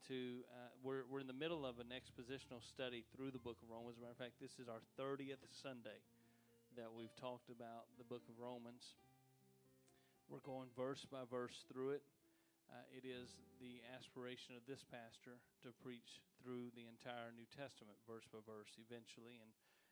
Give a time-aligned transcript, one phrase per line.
[0.00, 3.68] into, uh, we're, we're in the middle of an expositional study through the book of
[3.68, 3.96] Romans.
[3.96, 6.00] As a matter of fact, this is our 30th Sunday
[6.76, 8.96] that we've talked about the book of Romans.
[10.32, 12.04] We're going verse by verse through it.
[12.70, 17.98] Uh, it is the aspiration of this pastor to preach through the entire New Testament,
[18.06, 19.42] verse by verse, eventually.
[19.42, 19.50] And,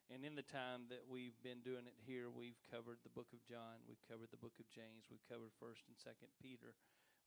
[0.08, 3.42] and in the time that we've been doing it here, we've covered the book of
[3.44, 6.78] John, we've covered the book of James, we've covered 1st and 2nd Peter,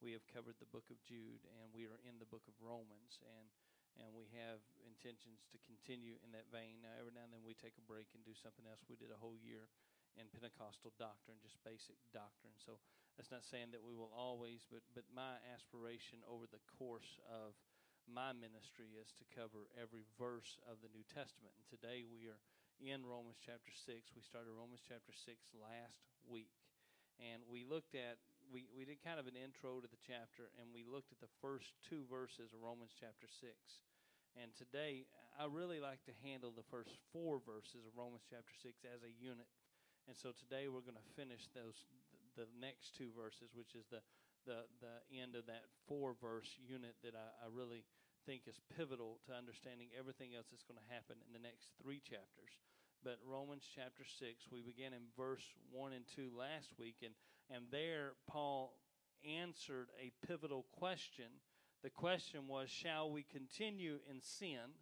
[0.02, 3.22] we have covered the book of Jude, and we are in the book of Romans.
[3.22, 3.48] And
[4.00, 6.80] and we have intentions to continue in that vein.
[6.80, 8.80] Now, every now and then we take a break and do something else.
[8.88, 9.68] We did a whole year
[10.16, 12.56] in Pentecostal doctrine, just basic doctrine.
[12.56, 12.80] So
[13.20, 17.60] that's not saying that we will always, but but my aspiration over the course of
[18.08, 21.54] my ministry is to cover every verse of the New Testament.
[21.60, 22.40] And today we are
[22.82, 24.16] in Romans chapter 6.
[24.18, 26.52] We started Romans chapter 6 last week.
[27.22, 28.18] And we looked at
[28.52, 31.32] we, we did kind of an intro to the chapter and we looked at the
[31.40, 33.48] first two verses of Romans chapter 6.
[34.36, 35.08] And today
[35.40, 39.12] I really like to handle the first four verses of Romans chapter 6 as a
[39.16, 39.48] unit
[40.08, 41.86] and so today we're going to finish those
[42.40, 44.02] the next two verses, which is the
[44.50, 47.86] the the end of that four verse unit that I, I really
[48.26, 52.02] think is pivotal to understanding everything else that's going to happen in the next three
[52.02, 52.54] chapters.
[53.02, 57.14] But Romans chapter six, we began in verse one and two last week, and
[57.54, 58.74] and there Paul
[59.28, 61.26] answered a pivotal question.
[61.84, 64.76] The question was, shall we continue in sin?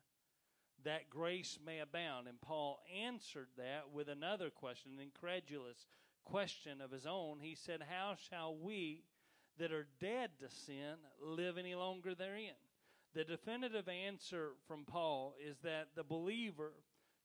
[0.83, 2.27] that grace may abound.
[2.27, 5.87] And Paul answered that with another question, an incredulous
[6.23, 7.39] question of his own.
[7.41, 9.03] He said, How shall we
[9.57, 12.53] that are dead to sin live any longer therein?
[13.13, 16.73] The definitive answer from Paul is that the believer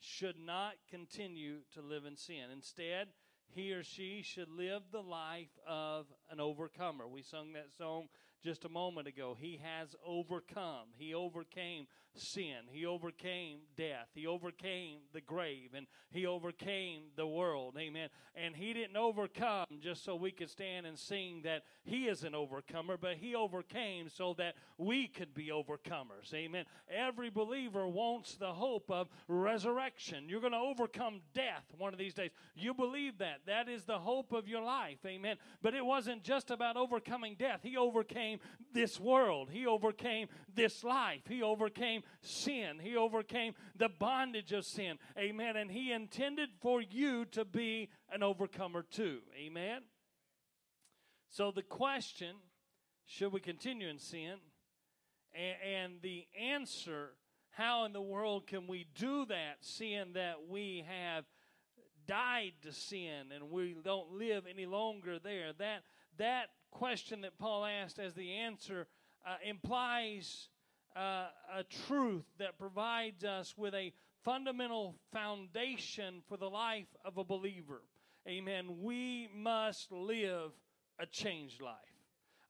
[0.01, 2.51] should not continue to live in sin.
[2.53, 3.09] Instead,
[3.55, 7.07] he or she should live the life of an overcomer.
[7.07, 8.09] We sung that song
[8.43, 9.37] just a moment ago.
[9.39, 10.89] He has overcome.
[10.97, 12.57] He overcame sin.
[12.71, 14.09] He overcame death.
[14.15, 15.71] He overcame the grave.
[15.75, 17.77] And he overcame the world.
[17.79, 18.09] Amen.
[18.35, 22.35] And he didn't overcome just so we could stand and sing that he is an
[22.35, 26.33] overcomer, but he overcame so that we could be overcomers.
[26.33, 26.65] Amen.
[26.89, 30.29] Every believer wants the hope of resurrection.
[30.29, 32.31] You're going to overcome death one of these days.
[32.55, 33.41] You believe that.
[33.47, 34.99] That is the hope of your life.
[35.05, 35.37] Amen.
[35.63, 37.61] But it wasn't just about overcoming death.
[37.63, 38.39] He overcame
[38.73, 39.49] this world.
[39.51, 41.23] He overcame this life.
[41.29, 42.79] He overcame sin.
[42.81, 44.99] He overcame the bondage of sin.
[45.19, 45.57] Amen.
[45.57, 49.21] And He intended for you to be an overcomer too.
[49.37, 49.83] Amen.
[51.31, 52.37] So the question
[53.07, 54.37] should we continue in sin?
[55.35, 57.11] And, the answer
[57.51, 61.25] how in the world can we do that seeing that we have
[62.07, 65.83] died to sin and we don't live any longer there that
[66.19, 68.87] that question that Paul asked as the answer
[69.27, 70.49] uh, implies
[70.97, 73.93] uh, a truth that provides us with a
[74.25, 77.83] fundamental foundation for the life of a believer.
[78.27, 78.83] Amen.
[78.83, 80.53] We must live
[80.99, 81.75] a changed life.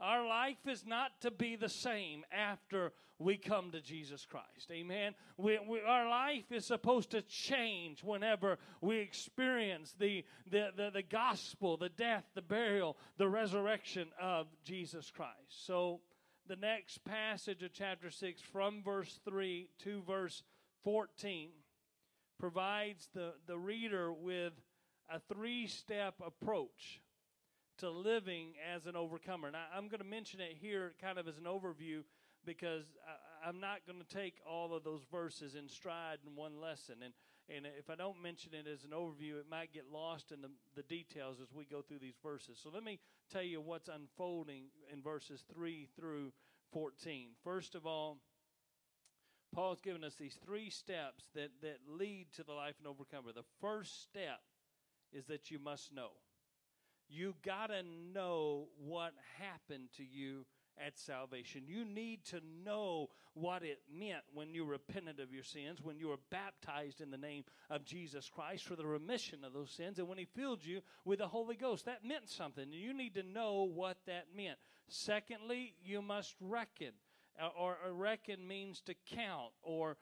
[0.00, 4.70] Our life is not to be the same after we come to Jesus Christ.
[4.70, 5.14] Amen.
[5.36, 11.02] We, we, our life is supposed to change whenever we experience the, the, the, the
[11.02, 15.66] gospel, the death, the burial, the resurrection of Jesus Christ.
[15.66, 16.00] So,
[16.46, 20.42] the next passage of chapter 6, from verse 3 to verse
[20.84, 21.50] 14,
[22.38, 24.52] provides the, the reader with
[25.10, 27.00] a three step approach
[27.78, 29.48] to living as an overcomer.
[29.48, 32.02] And I, am going to mention it here kind of as an overview
[32.44, 32.84] because
[33.44, 36.96] I, am not going to take all of those verses in stride in one lesson.
[37.02, 37.14] And,
[37.48, 40.48] and if I don't mention it as an overview, it might get lost in the,
[40.74, 42.58] the details as we go through these verses.
[42.62, 43.00] So let me
[43.30, 46.32] tell you what's unfolding in verses 3 through
[46.72, 47.30] 14.
[47.42, 48.18] First of all,
[49.54, 53.32] Paul's given us these three steps that, that lead to the life and overcomer.
[53.32, 54.40] The first step
[55.12, 56.10] is that you must know
[57.08, 60.46] you got to know what happened to you
[60.84, 61.62] at salvation.
[61.66, 66.08] You need to know what it meant when you repented of your sins, when you
[66.08, 70.08] were baptized in the name of Jesus Christ for the remission of those sins, and
[70.08, 71.84] when He filled you with the Holy Ghost.
[71.84, 72.72] That meant something.
[72.72, 74.58] You need to know what that meant.
[74.88, 76.92] Secondly, you must reckon.
[77.40, 79.96] Uh, or, or reckon means to count or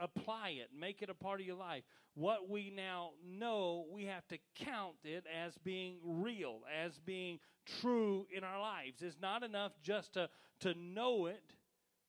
[0.00, 1.84] apply it, make it a part of your life.
[2.14, 7.40] What we now know, we have to count it as being real, as being
[7.80, 9.02] true in our lives.
[9.02, 10.28] It's not enough just to,
[10.60, 11.42] to know it,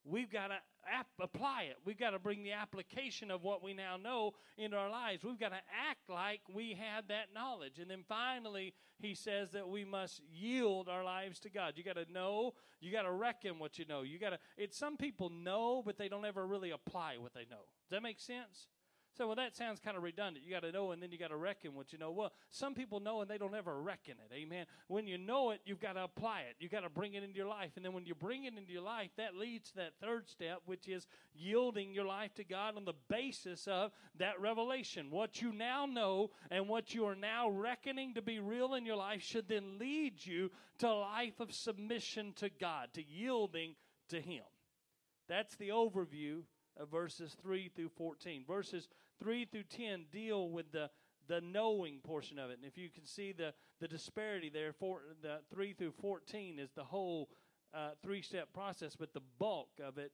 [0.03, 0.57] we've got to
[0.91, 1.77] ap- apply it.
[1.85, 5.23] We've got to bring the application of what we now know into our lives.
[5.23, 7.79] We've got to act like we had that knowledge.
[7.79, 11.73] And then finally, he says that we must yield our lives to God.
[11.75, 14.03] You got to know, you got to reckon what you know.
[14.03, 17.45] You got to it's some people know but they don't ever really apply what they
[17.49, 17.65] know.
[17.87, 18.67] Does that make sense?
[19.17, 20.45] So, well, that sounds kind of redundant.
[20.45, 22.11] You got to know and then you got to reckon what you know.
[22.11, 24.33] Well, some people know and they don't ever reckon it.
[24.33, 24.65] Amen.
[24.87, 26.55] When you know it, you've got to apply it.
[26.59, 27.71] You've got to bring it into your life.
[27.77, 30.61] And then when you bring it into your life, that leads to that third step,
[30.65, 35.11] which is yielding your life to God on the basis of that revelation.
[35.11, 38.97] What you now know and what you are now reckoning to be real in your
[38.97, 43.75] life should then lead you to a life of submission to God, to yielding
[44.09, 44.43] to Him.
[45.27, 46.41] That's the overview
[46.77, 48.43] of verses 3 through 14.
[48.45, 48.87] Verses
[49.21, 50.89] 3 through 10 deal with the
[51.27, 52.57] the knowing portion of it.
[52.61, 56.71] And if you can see the, the disparity there, for, the 3 through 14 is
[56.75, 57.29] the whole
[57.73, 60.11] uh, three step process, but the bulk of it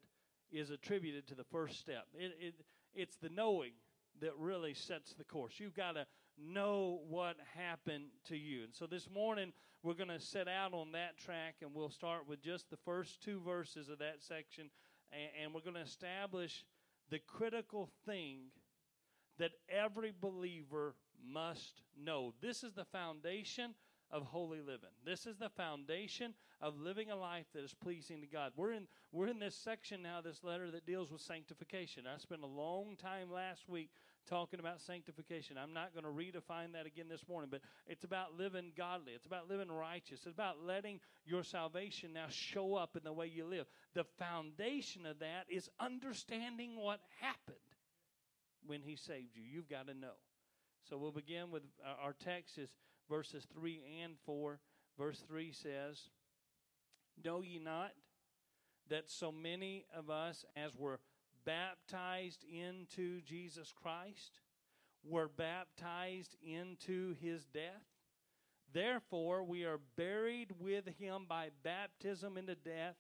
[0.52, 2.08] is attributed to the first step.
[2.14, 2.56] It, it,
[2.94, 3.74] it's the knowing
[4.20, 5.56] that really sets the course.
[5.58, 6.06] You've got to
[6.38, 8.64] know what happened to you.
[8.64, 12.28] And so this morning, we're going to set out on that track, and we'll start
[12.28, 14.70] with just the first two verses of that section,
[15.12, 16.66] and, and we're going to establish
[17.10, 18.52] the critical thing
[19.42, 20.94] that every believer
[21.28, 22.32] must know.
[22.42, 23.74] This is the foundation
[24.12, 24.92] of holy living.
[25.04, 28.52] This is the foundation of living a life that is pleasing to God.
[28.56, 32.04] We're in we're in this section now this letter that deals with sanctification.
[32.06, 33.90] I spent a long time last week
[34.30, 35.58] talking about sanctification.
[35.58, 39.14] I'm not going to redefine that again this morning, but it's about living godly.
[39.14, 40.20] It's about living righteous.
[40.26, 43.66] It's about letting your salvation now show up in the way you live.
[43.96, 47.58] The foundation of that is understanding what happened
[48.66, 49.44] when he saved you.
[49.44, 50.18] You've got to know.
[50.90, 52.70] So we'll begin with uh, our text is
[53.10, 54.60] verses 3 and 4.
[54.98, 56.10] Verse 3 says,
[57.24, 57.92] Know ye not
[58.90, 61.00] that so many of us, as were
[61.46, 64.40] baptized into Jesus Christ,
[65.04, 67.84] were baptized into his death?
[68.74, 72.96] Therefore, we are buried with him by baptism into death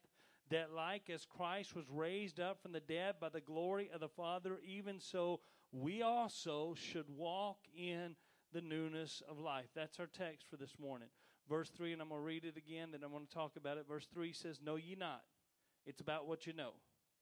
[0.51, 4.09] that like as Christ was raised up from the dead by the glory of the
[4.09, 5.39] Father, even so
[5.71, 8.15] we also should walk in
[8.53, 9.69] the newness of life.
[9.73, 11.07] That's our text for this morning.
[11.49, 13.77] Verse 3, and I'm going to read it again, then I'm going to talk about
[13.77, 13.87] it.
[13.87, 15.23] Verse 3 says, Know ye not.
[15.85, 16.73] It's about what you know.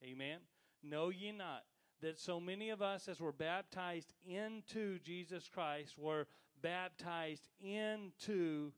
[0.04, 0.40] Amen.
[0.84, 1.64] Know ye not
[2.02, 6.28] that so many of us, as were baptized into Jesus Christ, were
[6.62, 8.72] baptized into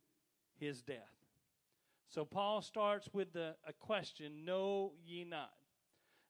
[0.59, 1.20] his death.
[2.11, 5.53] So Paul starts with the, a question, know ye not.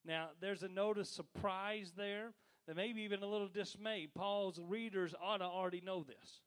[0.06, 2.34] Now, there's a note of surprise there,
[2.68, 4.08] and maybe even a little dismay.
[4.14, 6.42] Paul's readers ought to already know this.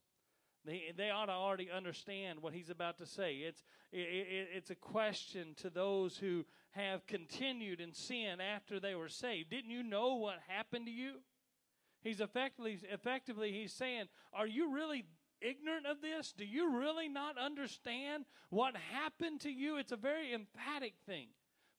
[0.65, 3.35] They, they ought to already understand what he's about to say.
[3.39, 8.95] It's, it, it, it's a question to those who have continued in sin after they
[8.95, 9.51] were saved.
[9.51, 11.15] Didn't you know what happened to you?
[12.03, 15.07] He's effectively, effectively he's saying, Are you really
[15.41, 16.35] ignorant of this?
[16.37, 19.77] Do you really not understand what happened to you?
[19.77, 21.29] It's a very emphatic thing.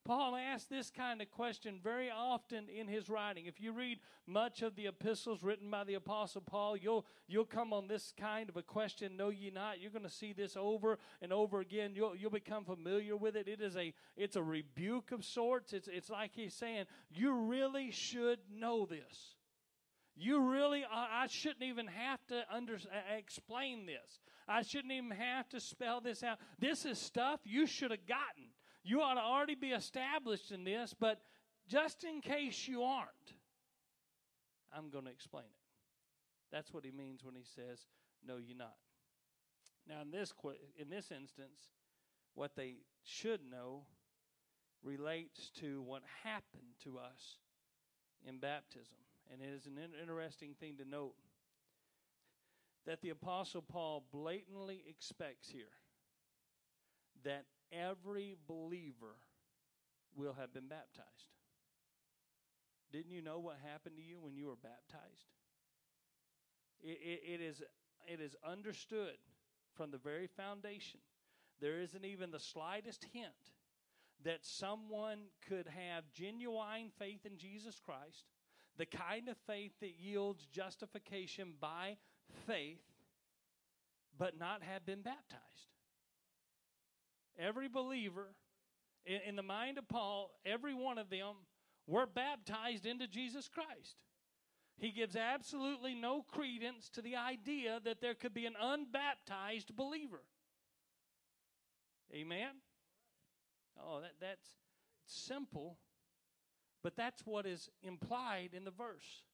[0.06, 3.46] Paul asks this kind of question very often in his writing.
[3.46, 7.72] If you read much of the epistles written by the apostle Paul, you'll you'll come
[7.72, 9.80] on this kind of a question, know ye not?
[9.80, 11.92] You're going to see this over and over again.
[11.96, 13.48] You'll you'll become familiar with it.
[13.48, 15.72] It is a it's a rebuke of sorts.
[15.72, 19.35] It's it's like he's saying, you really should know this.
[20.18, 24.20] You really, I shouldn't even have to under, uh, explain this.
[24.48, 26.38] I shouldn't even have to spell this out.
[26.58, 28.48] This is stuff you should have gotten.
[28.82, 31.20] You ought to already be established in this, but
[31.68, 33.34] just in case you aren't,
[34.72, 36.50] I'm going to explain it.
[36.50, 37.86] That's what he means when he says,
[38.24, 38.76] "No, you're not."
[39.86, 40.32] Now, in this
[40.76, 41.72] in this instance,
[42.34, 43.86] what they should know
[44.82, 47.38] relates to what happened to us
[48.24, 49.05] in baptism.
[49.32, 51.14] And it is an interesting thing to note
[52.86, 55.74] that the Apostle Paul blatantly expects here
[57.24, 59.16] that every believer
[60.14, 61.34] will have been baptized.
[62.92, 65.26] Didn't you know what happened to you when you were baptized?
[66.82, 67.62] It, it, it, is,
[68.06, 69.16] it is understood
[69.74, 71.00] from the very foundation.
[71.60, 73.26] There isn't even the slightest hint
[74.24, 75.18] that someone
[75.48, 78.24] could have genuine faith in Jesus Christ
[78.76, 81.96] the kind of faith that yields justification by
[82.46, 82.82] faith,
[84.18, 85.42] but not have been baptized.
[87.38, 88.28] Every believer,
[89.04, 91.34] in, in, the mind of Paul, every one of them
[91.86, 93.96] were baptized into Jesus Christ.
[94.78, 100.22] He gives absolutely no credence to the idea that there could be an unbaptized believer.
[102.14, 102.56] Amen?
[103.78, 104.46] Oh, that, that's
[105.06, 105.78] simple
[106.86, 109.24] But that's what is implied in the verse.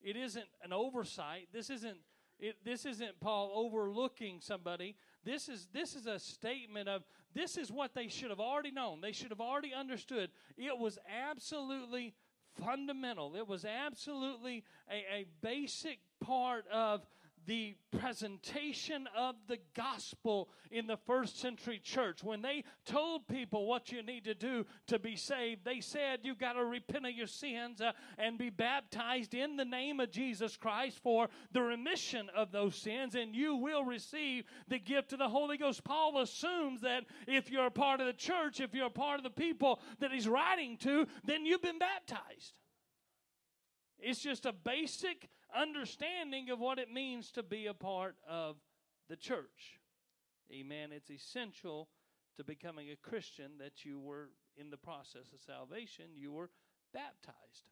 [0.00, 1.48] It isn't an oversight.
[1.52, 1.98] This isn't
[2.40, 4.96] it, this isn't Paul overlooking somebody.
[5.22, 7.02] This is this is a statement of
[7.34, 9.02] this is what they should have already known.
[9.02, 10.30] They should have already understood.
[10.56, 10.98] It was
[11.30, 12.14] absolutely
[12.58, 13.36] fundamental.
[13.36, 17.06] It was absolutely a, a basic part of
[17.46, 22.22] the presentation of the gospel in the first century church.
[22.22, 26.34] When they told people what you need to do to be saved, they said you
[26.34, 30.56] got to repent of your sins uh, and be baptized in the name of Jesus
[30.56, 35.28] Christ for the remission of those sins, and you will receive the gift of the
[35.28, 35.84] Holy Ghost.
[35.84, 39.24] Paul assumes that if you're a part of the church, if you're a part of
[39.24, 42.54] the people that he's writing to, then you've been baptized.
[43.98, 48.56] It's just a basic understanding of what it means to be a part of
[49.08, 49.80] the church.
[50.52, 50.90] Amen.
[50.92, 51.88] It's essential
[52.36, 56.50] to becoming a Christian that you were in the process of salvation, you were
[56.92, 57.64] baptized.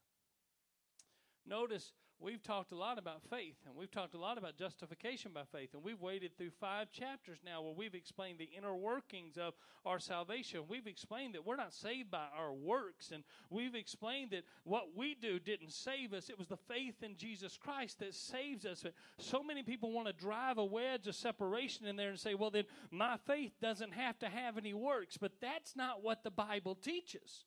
[1.46, 5.42] Notice we've talked a lot about faith and we've talked a lot about justification by
[5.50, 9.54] faith and we've waded through five chapters now where we've explained the inner workings of
[9.86, 10.60] our salvation.
[10.68, 15.14] We've explained that we're not saved by our works and we've explained that what we
[15.14, 16.28] do didn't save us.
[16.28, 18.80] It was the faith in jesus christ that saves us.
[18.82, 22.34] But so many people want to drive a wedge of separation in there and say
[22.34, 25.16] well then my faith doesn't have to have any works.
[25.16, 27.44] But that's not what the bible teaches.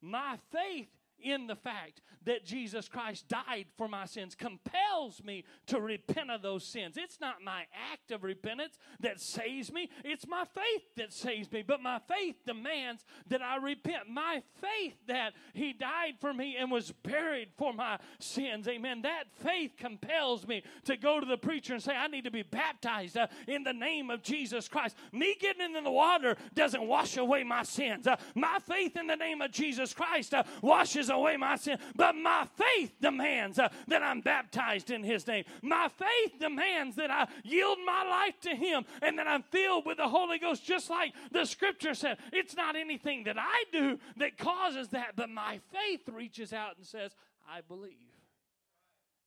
[0.00, 0.88] My faith
[1.22, 6.42] in the fact that Jesus Christ died for my sins compels me to repent of
[6.42, 6.96] those sins.
[6.96, 11.62] It's not my act of repentance that saves me, it's my faith that saves me.
[11.66, 14.08] But my faith demands that I repent.
[14.08, 18.68] My faith that He died for me and was buried for my sins.
[18.68, 19.02] Amen.
[19.02, 22.42] That faith compels me to go to the preacher and say, I need to be
[22.42, 24.96] baptized uh, in the name of Jesus Christ.
[25.12, 28.06] Me getting in the water doesn't wash away my sins.
[28.06, 31.78] Uh, my faith in the name of Jesus Christ uh, washes away my sin.
[31.94, 35.44] But my faith demands uh, that I'm baptized in His name.
[35.62, 39.98] My faith demands that I yield my life to Him and that I'm filled with
[39.98, 42.18] the Holy Ghost, just like the scripture said.
[42.32, 46.86] It's not anything that I do that causes that, but my faith reaches out and
[46.86, 47.14] says,
[47.48, 47.96] I believe.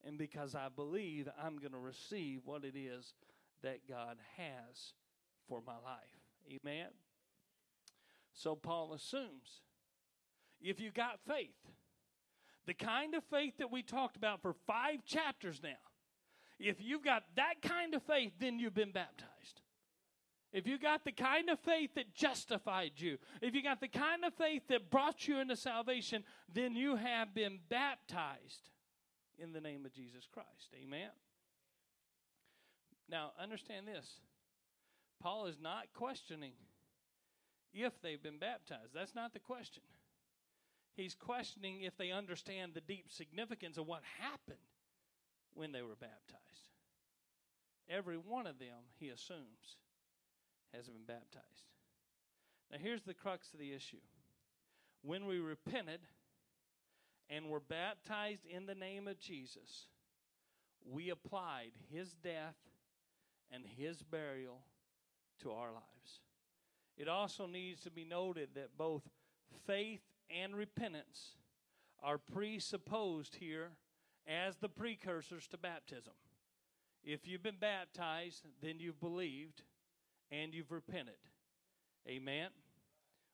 [0.06, 3.13] And because I believe, I'm going to receive what it is
[3.63, 4.94] that God has
[5.48, 6.00] for my life.
[6.48, 6.88] Amen.
[8.34, 9.62] So Paul assumes
[10.62, 11.56] if you got faith,
[12.66, 15.70] the kind of faith that we talked about for five chapters now.
[16.60, 19.62] If you've got that kind of faith, then you've been baptized.
[20.54, 24.24] If you got the kind of faith that justified you, if you got the kind
[24.24, 28.70] of faith that brought you into salvation, then you have been baptized
[29.38, 30.74] in the name of Jesus Christ.
[30.82, 31.10] Amen.
[33.10, 34.22] Now, understand this
[35.22, 36.54] Paul is not questioning
[37.74, 38.94] if they've been baptized.
[38.94, 39.84] That's not the question.
[40.96, 44.58] He's questioning if they understand the deep significance of what happened
[45.54, 46.42] when they were baptized.
[47.90, 49.78] Every one of them, he assumes,
[50.74, 51.46] has been baptized.
[52.72, 54.02] Now, here's the crux of the issue.
[55.04, 56.00] When we repented
[57.30, 59.88] and were baptized in the name of Jesus,
[60.84, 62.56] we applied his death
[63.52, 64.60] and his burial
[65.42, 66.22] to our lives.
[66.98, 69.04] It also needs to be noted that both
[69.68, 71.32] faith and repentance
[72.03, 73.72] are presupposed here
[74.27, 76.13] as the precursors to baptism.
[77.03, 79.62] If you've been baptized, then you've believed
[80.32, 81.15] and you've repented.
[82.08, 82.50] Amen.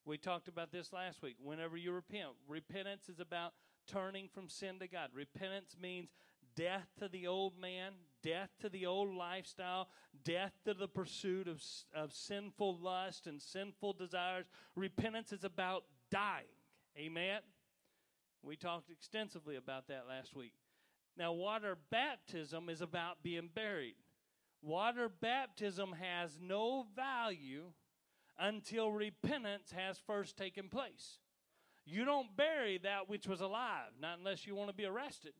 [0.05, 1.36] We talked about this last week.
[1.41, 3.53] Whenever you repent, repentance is about
[3.88, 5.10] turning from sin to God.
[5.13, 6.10] Repentance means
[6.55, 7.93] death to the old man,
[8.24, 9.89] death to the old lifestyle,
[10.24, 14.48] death to the pursuit of, of sinful lust and sinful desires.
[14.75, 16.45] Repentance is about dying.
[16.98, 17.41] Amen.
[18.43, 20.53] We talked extensively about that last week.
[21.17, 23.95] Now, water baptism is about being buried.
[24.62, 27.71] Water baptism has no value
[28.39, 31.19] until repentance has first taken place.
[31.86, 35.33] You don't bury that which was alive, not unless you want to be arrested.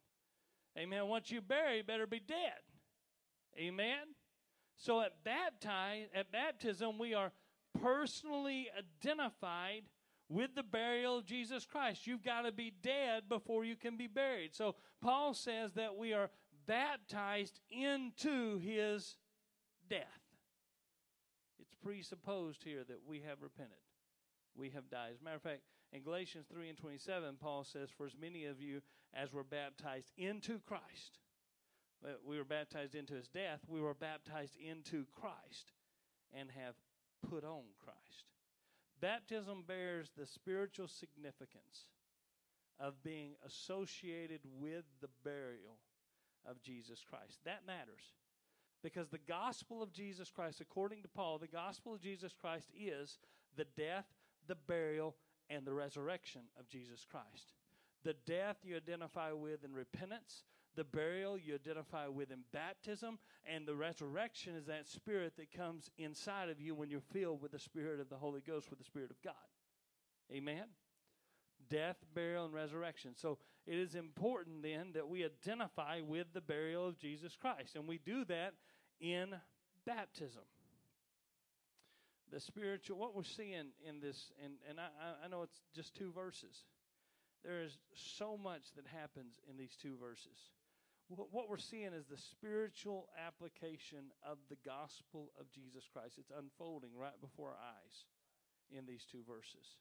[0.77, 1.08] Amen.
[1.08, 2.62] Once you bury, better be dead.
[3.58, 4.15] Amen.
[4.77, 7.31] So at baptize, at baptism, we are
[7.81, 9.84] personally identified
[10.32, 12.08] with the burial of Jesus Christ.
[12.08, 14.56] You've got to be dead before you can be buried.
[14.56, 16.30] So Paul says that we are
[16.66, 19.18] baptized into his
[19.90, 20.06] death.
[21.60, 23.74] It's presupposed here that we have repented.
[24.56, 25.12] We have died.
[25.16, 28.46] As a matter of fact, in Galatians 3 and 27, Paul says, For as many
[28.46, 28.82] of you
[29.14, 31.20] as were baptized into Christ,
[32.26, 35.74] we were baptized into his death, we were baptized into Christ
[36.34, 36.76] and have
[37.30, 38.31] put on Christ.
[39.01, 41.88] Baptism bears the spiritual significance
[42.79, 45.77] of being associated with the burial
[46.48, 47.39] of Jesus Christ.
[47.46, 48.13] That matters.
[48.84, 53.20] Because the gospel of Jesus Christ, according to Paul, the gospel of Jesus Christ is
[53.55, 54.05] the death,
[54.48, 55.15] the burial,
[55.50, 57.53] and the resurrection of Jesus Christ.
[58.03, 60.43] The death you identify with in repentance,
[60.75, 65.90] the burial you identify with in baptism, and the resurrection is that spirit that comes
[65.98, 68.86] inside of you when you're filled with the Spirit of the Holy Ghost, with the
[68.86, 69.34] Spirit of God.
[70.32, 70.63] Amen?
[71.70, 73.12] Death, burial, and resurrection.
[73.16, 73.38] So
[73.68, 77.98] it is important then that we identify with the burial of Jesus Christ, and we
[77.98, 78.54] do that
[79.00, 79.36] in
[79.86, 80.44] baptism.
[82.32, 86.13] The spiritual, what we're seeing in this, and, and I, I know it's just two
[86.13, 86.63] verses.
[87.44, 90.51] There is so much that happens in these two verses
[91.12, 96.15] what we're seeing is the spiritual application of the gospel of Jesus Christ.
[96.18, 98.06] It's unfolding right before our eyes
[98.72, 99.75] in these two verses.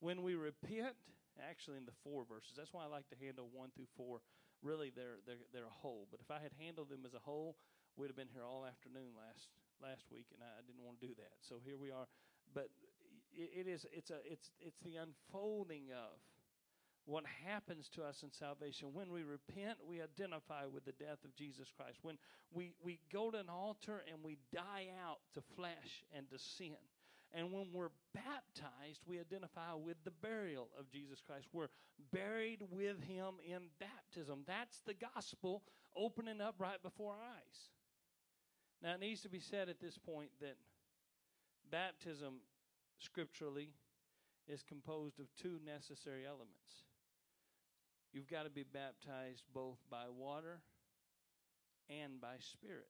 [0.00, 0.98] When we repent,
[1.38, 4.20] actually in the four verses, that's why I like to handle one through four.
[4.62, 6.08] Really, they're they're they're a whole.
[6.10, 7.56] But if I had handled them as a whole,
[7.94, 11.14] we'd have been here all afternoon last last week, and I didn't want to do
[11.16, 11.38] that.
[11.40, 12.08] So here we are.
[12.54, 12.68] But
[13.32, 16.18] it, it is it's a it's it's the unfolding of
[17.06, 18.88] what happens to us in salvation.
[18.92, 21.98] When we repent, we identify with the death of Jesus Christ.
[22.02, 22.18] When
[22.52, 26.76] we, we go to an altar and we die out to flesh and to sin.
[27.32, 31.46] And when we're baptized, we identify with the burial of Jesus Christ.
[31.52, 31.68] We're
[32.12, 34.40] buried with him in baptism.
[34.46, 35.62] That's the gospel
[35.96, 37.70] opening up right before our eyes.
[38.82, 40.56] Now, it needs to be said at this point that
[41.70, 42.40] baptism,
[42.98, 43.70] scripturally,
[44.48, 46.86] is composed of two necessary elements
[48.16, 50.64] You've got to be baptized both by water
[51.92, 52.88] and by spirit.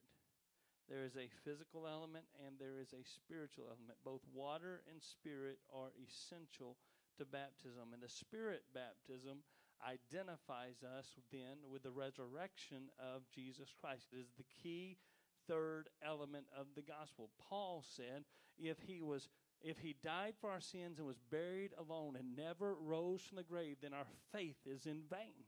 [0.87, 3.99] There is a physical element and there is a spiritual element.
[4.07, 6.79] Both water and spirit are essential
[7.19, 7.91] to baptism.
[7.91, 9.43] And the spirit baptism
[9.83, 14.15] identifies us then with the resurrection of Jesus Christ.
[14.15, 14.95] It is the key
[15.51, 17.35] third element of the gospel.
[17.51, 18.23] Paul said
[18.63, 19.27] if he was
[19.63, 23.43] if he died for our sins and was buried alone and never rose from the
[23.43, 25.45] grave, then our faith is in vain.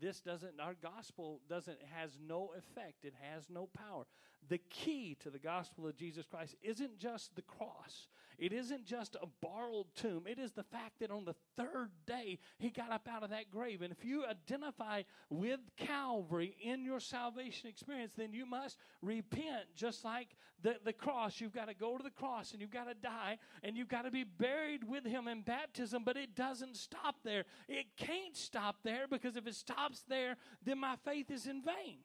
[0.00, 3.04] This doesn't, our gospel doesn't, has no effect.
[3.04, 4.04] It has no power.
[4.48, 8.08] The key to the gospel of Jesus Christ isn't just the cross.
[8.38, 10.24] It isn't just a borrowed tomb.
[10.26, 13.50] It is the fact that on the third day, he got up out of that
[13.50, 13.82] grave.
[13.82, 20.04] And if you identify with Calvary in your salvation experience, then you must repent just
[20.04, 20.28] like
[20.62, 21.40] the, the cross.
[21.40, 24.02] You've got to go to the cross and you've got to die and you've got
[24.02, 26.02] to be buried with him in baptism.
[26.04, 27.44] But it doesn't stop there.
[27.68, 31.98] It can't stop there because if it stops there, then my faith is in vain.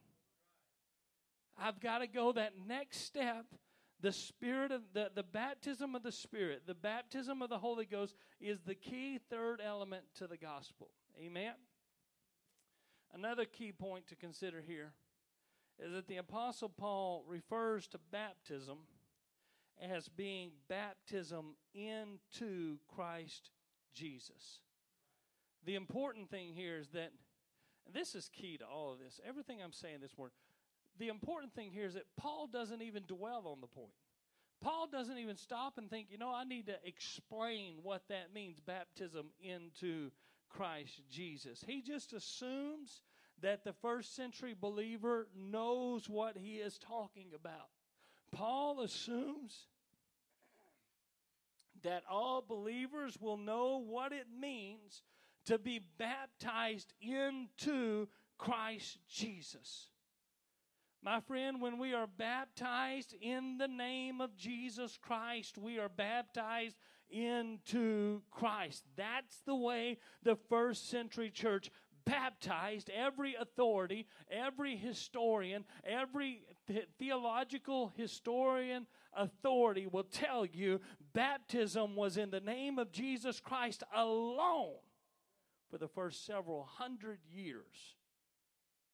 [1.61, 3.45] I've got to go that next step.
[4.01, 8.15] The spirit of the, the baptism of the Spirit, the baptism of the Holy Ghost
[8.39, 10.87] is the key third element to the gospel.
[11.19, 11.53] Amen.
[13.13, 14.93] Another key point to consider here
[15.79, 18.79] is that the Apostle Paul refers to baptism
[19.81, 23.51] as being baptism into Christ
[23.93, 24.59] Jesus.
[25.65, 27.11] The important thing here is that
[27.91, 29.19] this is key to all of this.
[29.27, 30.33] Everything I'm saying this morning,
[30.99, 33.93] the important thing here is that Paul doesn't even dwell on the point.
[34.61, 38.59] Paul doesn't even stop and think, you know, I need to explain what that means
[38.59, 40.11] baptism into
[40.49, 41.63] Christ Jesus.
[41.65, 43.01] He just assumes
[43.41, 47.69] that the first century believer knows what he is talking about.
[48.31, 49.67] Paul assumes
[51.83, 55.03] that all believers will know what it means
[55.45, 59.87] to be baptized into Christ Jesus.
[61.01, 66.75] My friend, when we are baptized in the name of Jesus Christ, we are baptized
[67.09, 68.83] into Christ.
[68.97, 71.71] That's the way the first century church
[72.03, 76.43] baptized every authority, every historian, every
[76.97, 80.81] theological historian authority will tell you
[81.13, 84.75] baptism was in the name of Jesus Christ alone
[85.69, 87.95] for the first several hundred years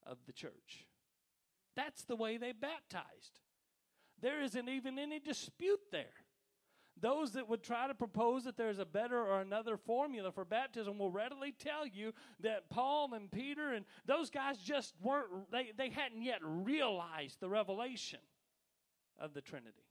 [0.06, 0.86] of the church.
[1.76, 3.40] That's the way they baptized.
[4.22, 6.06] There isn't even any dispute there.
[7.02, 10.98] Those that would try to propose that there's a better or another formula for baptism
[10.98, 15.90] will readily tell you that Paul and Peter and those guys just weren't, they, they
[15.90, 18.20] hadn't yet realized the revelation
[19.20, 19.84] of the Trinity.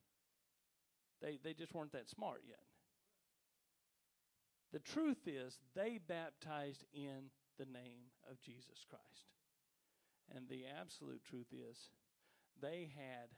[1.21, 2.59] They, they just weren't that smart yet.
[4.73, 9.29] The truth is, they baptized in the name of Jesus Christ.
[10.35, 11.91] And the absolute truth is,
[12.63, 13.29] they had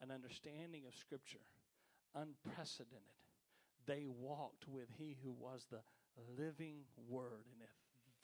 [0.00, 1.44] an understanding of Scripture
[2.14, 3.20] unprecedented.
[3.86, 5.84] They walked with He who was the
[6.36, 7.46] living Word.
[7.52, 7.70] And if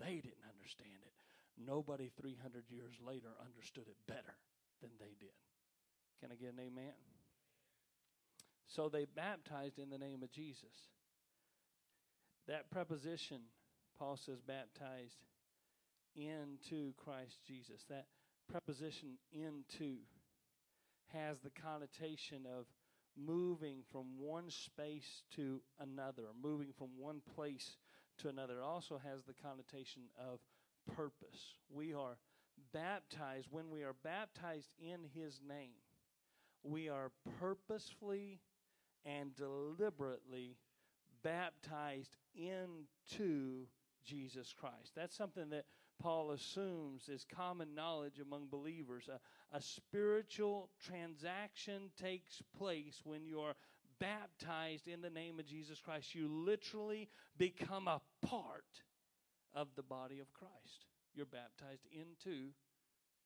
[0.00, 1.14] they didn't understand it.
[1.58, 4.34] Nobody 300 years later understood it better
[4.80, 5.36] than they did.
[6.20, 6.96] Can I get an amen?
[8.66, 10.90] So they baptized in the name of Jesus.
[12.48, 13.42] That preposition,
[13.98, 15.18] Paul says, baptized
[16.16, 17.84] into Christ Jesus.
[17.88, 18.06] That
[18.50, 19.98] preposition into
[21.12, 22.66] has the connotation of
[23.16, 27.76] moving from one space to another, moving from one place
[28.18, 28.58] to another.
[28.58, 30.40] It also has the connotation of
[30.96, 31.54] purpose.
[31.70, 32.16] We are
[32.72, 35.74] baptized, when we are baptized in His name,
[36.62, 38.40] we are purposefully
[39.04, 40.56] and deliberately
[41.22, 43.66] baptized into
[44.04, 44.92] Jesus Christ.
[44.96, 45.64] That's something that
[46.02, 49.08] Paul assumes is common knowledge among believers.
[49.08, 53.54] A, a spiritual transaction takes place when you're
[54.00, 56.14] baptized in the name of Jesus Christ.
[56.14, 58.82] You literally become a part
[59.54, 60.86] of the body of Christ.
[61.14, 62.48] You're baptized into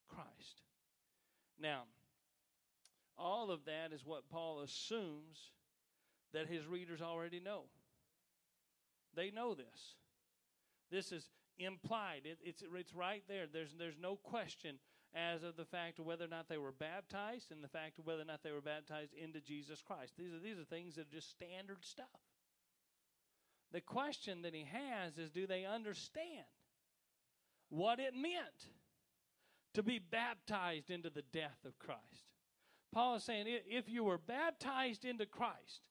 [0.08, 0.60] Christ.
[1.58, 1.84] Now,
[3.16, 5.52] all of that is what Paul assumes
[6.34, 7.62] that his readers already know.
[9.14, 9.94] They know this.
[10.90, 11.26] This is
[11.58, 12.22] implied.
[12.24, 13.46] It, it's, it's right there.
[13.52, 14.78] There's, there's no question
[15.14, 18.06] as of the fact of whether or not they were baptized and the fact of
[18.06, 20.14] whether or not they were baptized into Jesus Christ.
[20.18, 22.06] These are, these are things that are just standard stuff.
[23.72, 26.46] The question that he has is do they understand
[27.68, 28.70] what it meant
[29.74, 32.30] to be baptized into the death of Christ?
[32.92, 35.82] Paul is saying if you were baptized into Christ,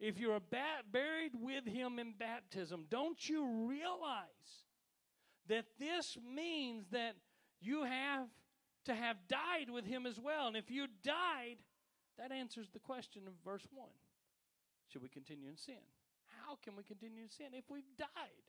[0.00, 4.67] if you are ba- buried with him in baptism, don't you realize
[5.48, 7.16] that this means that
[7.60, 8.28] you have
[8.84, 10.46] to have died with him as well?
[10.46, 11.56] And if you died,
[12.18, 13.88] that answers the question of verse 1.
[14.88, 15.82] Should we continue in sin?
[16.46, 18.46] How can we continue in sin if we've died?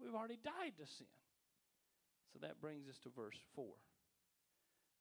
[0.00, 1.06] We've already died to sin.
[2.32, 3.66] So that brings us to verse 4.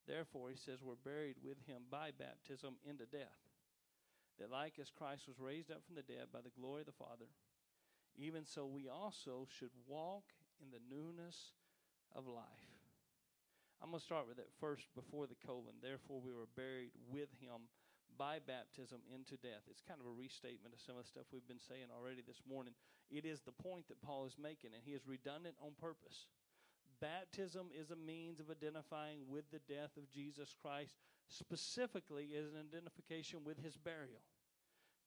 [0.08, 3.38] Therefore, he says, we're buried with him by baptism into death
[4.40, 6.94] that like as Christ was raised up from the dead by the glory of the
[6.94, 7.28] Father,
[8.16, 10.24] even so we also should walk
[10.60, 11.56] in the newness
[12.16, 12.70] of life.
[13.82, 15.80] I'm going to start with that first before the colon.
[15.80, 17.72] Therefore, we were buried with him
[18.20, 19.64] by baptism into death.
[19.72, 22.44] It's kind of a restatement of some of the stuff we've been saying already this
[22.44, 22.76] morning.
[23.08, 26.28] It is the point that Paul is making, and he is redundant on purpose.
[27.00, 32.60] Baptism is a means of identifying with the death of Jesus Christ, specifically as an
[32.60, 34.20] identification with his burial.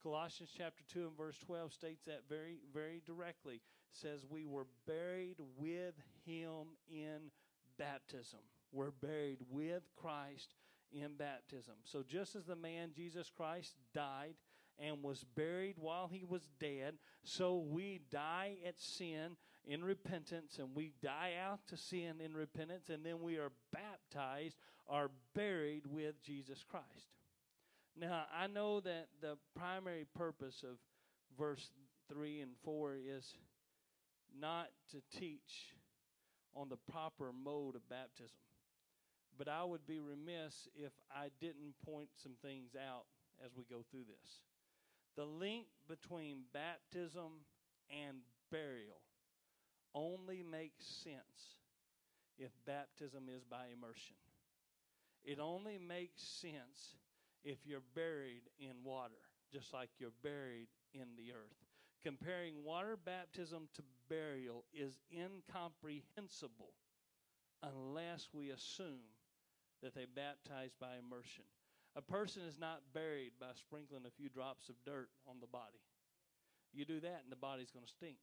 [0.03, 3.61] Colossians chapter 2 and verse 12 states that very, very directly.
[3.93, 7.31] Says, We were buried with him in
[7.79, 8.41] baptism.
[8.73, 10.55] We're buried with Christ
[10.93, 11.75] in baptism.
[11.85, 14.35] So just as the man Jesus Christ died
[14.79, 20.75] and was buried while he was dead, so we die at sin in repentance and
[20.75, 24.57] we die out to sin in repentance and then we are baptized
[24.89, 27.13] are buried with Jesus Christ.
[27.99, 30.79] Now, I know that the primary purpose of
[31.39, 31.71] verse
[32.13, 33.37] 3 and 4 is
[34.39, 35.75] not to teach
[36.55, 38.37] on the proper mode of baptism.
[39.39, 43.05] But I would be remiss if I didn't point some things out
[43.45, 44.41] as we go through this.
[45.17, 47.45] The link between baptism
[47.91, 48.19] and
[48.51, 49.01] burial
[49.95, 51.59] only makes sense
[52.39, 54.17] if baptism is by immersion.
[55.25, 56.97] It only makes sense
[57.45, 61.62] if you're buried in water, just like you're buried in the earth.
[62.05, 66.75] Comparing water baptism to burial is incomprehensible
[67.63, 69.15] unless we assume
[69.83, 71.45] that they baptized by immersion.
[71.95, 75.79] A person is not buried by sprinkling a few drops of dirt on the body.
[76.73, 78.17] You do that, and the body's going to stink.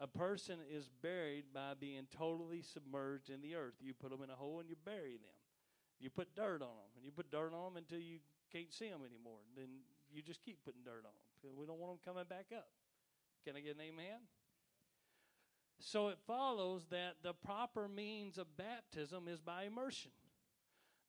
[0.00, 3.74] A person is buried by being totally submerged in the earth.
[3.80, 5.36] You put them in a hole and you bury them.
[6.00, 8.18] You put dirt on them, and you put dirt on them until you
[8.52, 9.40] can't see them anymore.
[9.56, 9.68] Then
[10.12, 12.68] you just keep putting dirt on them we don't want them coming back up.
[13.44, 14.20] Can I get an amen?
[15.80, 20.12] So it follows that the proper means of baptism is by immersion.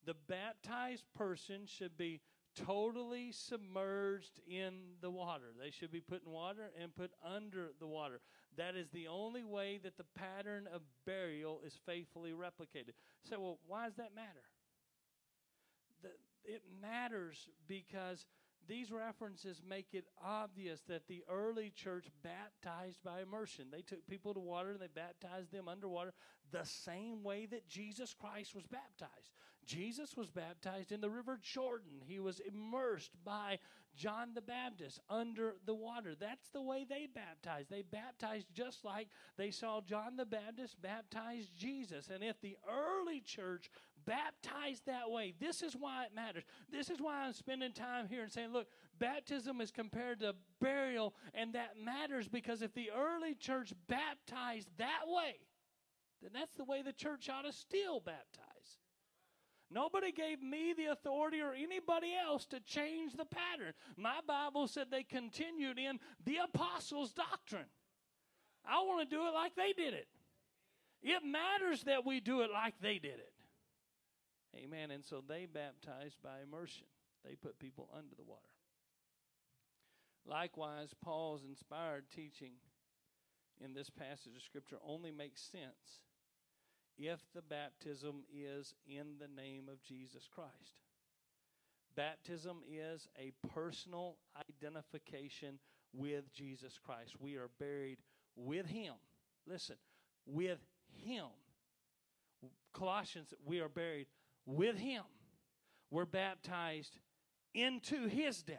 [0.04, 2.20] The baptized person should be
[2.54, 5.52] totally submerged in the water.
[5.60, 8.20] They should be put in water and put under the water.
[8.56, 12.92] That is the only way that the pattern of burial is faithfully replicated.
[13.28, 14.44] So, well, why does that matter?
[16.02, 16.08] The,
[16.44, 18.24] it matters because
[18.68, 23.66] these references make it obvious that the early church baptized by immersion.
[23.70, 26.12] They took people to water and they baptized them underwater
[26.52, 29.30] the same way that Jesus Christ was baptized.
[29.66, 32.00] Jesus was baptized in the River Jordan.
[32.06, 33.58] He was immersed by
[33.96, 36.14] John the Baptist under the water.
[36.18, 37.70] That's the way they baptized.
[37.70, 42.10] They baptized just like they saw John the Baptist baptize Jesus.
[42.12, 43.70] And if the early church
[44.06, 46.44] baptized that way, this is why it matters.
[46.70, 51.14] This is why I'm spending time here and saying, look, baptism is compared to burial,
[51.34, 55.36] and that matters because if the early church baptized that way,
[56.22, 58.46] then that's the way the church ought to still baptize.
[59.70, 63.72] Nobody gave me the authority or anybody else to change the pattern.
[63.96, 67.66] My Bible said they continued in the apostles' doctrine.
[68.64, 70.06] I want to do it like they did it.
[71.02, 73.32] It matters that we do it like they did it.
[74.56, 74.90] Amen.
[74.90, 76.86] And so they baptized by immersion,
[77.24, 78.42] they put people under the water.
[80.28, 82.52] Likewise, Paul's inspired teaching
[83.60, 86.00] in this passage of Scripture only makes sense
[86.98, 90.80] if the baptism is in the name of Jesus Christ.
[91.96, 94.16] Baptism is a personal
[94.50, 95.58] identification
[95.94, 97.14] with Jesus Christ.
[97.18, 97.98] We are buried
[98.34, 98.94] with Him.
[99.46, 99.76] Listen,
[100.26, 100.58] with
[100.92, 101.26] Him.
[102.74, 104.06] Colossians, we are buried
[104.46, 105.02] with Him.
[105.90, 106.98] We're baptized
[107.54, 108.58] into His death.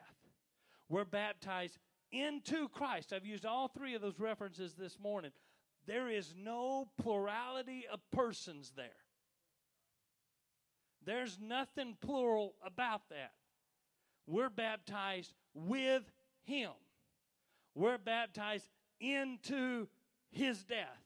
[0.89, 1.77] We're baptized
[2.11, 3.11] into Christ.
[3.13, 5.31] I've used all three of those references this morning.
[5.85, 8.87] There is no plurality of persons there.
[11.05, 13.31] There's nothing plural about that.
[14.27, 16.03] We're baptized with
[16.43, 16.71] Him.
[17.75, 18.67] We're baptized
[18.99, 19.87] into
[20.31, 21.01] His death.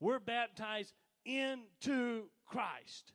[0.00, 0.92] We're baptized
[1.24, 3.12] into Christ.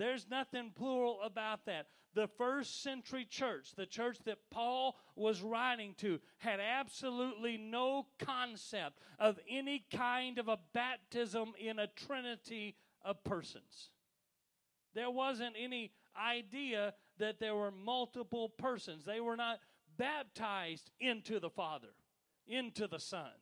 [0.00, 1.88] There's nothing plural about that.
[2.14, 8.98] The first century church, the church that Paul was writing to, had absolutely no concept
[9.18, 13.90] of any kind of a baptism in a trinity of persons.
[14.94, 19.04] There wasn't any idea that there were multiple persons.
[19.04, 19.60] They were not
[19.98, 21.92] baptized into the Father,
[22.46, 23.32] into the Son,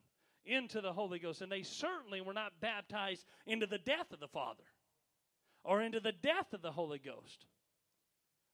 [0.45, 1.41] into the Holy Ghost.
[1.41, 4.65] And they certainly were not baptized into the death of the Father
[5.65, 7.47] or into the death of the Holy Ghost.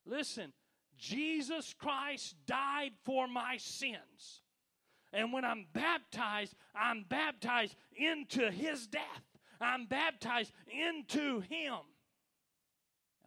[0.07, 0.53] Listen,
[0.99, 4.43] Jesus Christ died for my sins.
[5.13, 9.23] And when I'm baptized, I'm baptized into his death.
[9.61, 11.79] I'm baptized into him.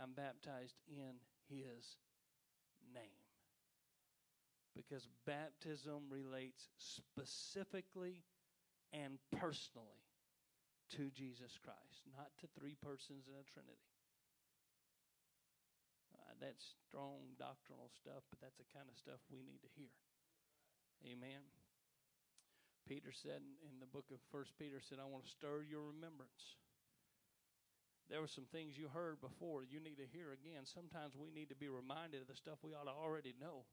[0.01, 1.15] I'm baptized in
[1.49, 1.97] his
[2.93, 3.03] name.
[4.75, 8.23] Because baptism relates specifically
[8.93, 10.06] and personally
[10.95, 13.91] to Jesus Christ, not to three persons in a trinity
[16.15, 19.91] uh, that's strong doctrinal stuff, but that's the kind of stuff we need to hear.
[21.05, 21.43] Amen.
[22.87, 26.55] Peter said in the book of First Peter said, "I want to stir your remembrance."
[28.09, 30.63] There were some things you heard before you need to hear again.
[30.63, 33.67] Sometimes we need to be reminded of the stuff we ought to already know.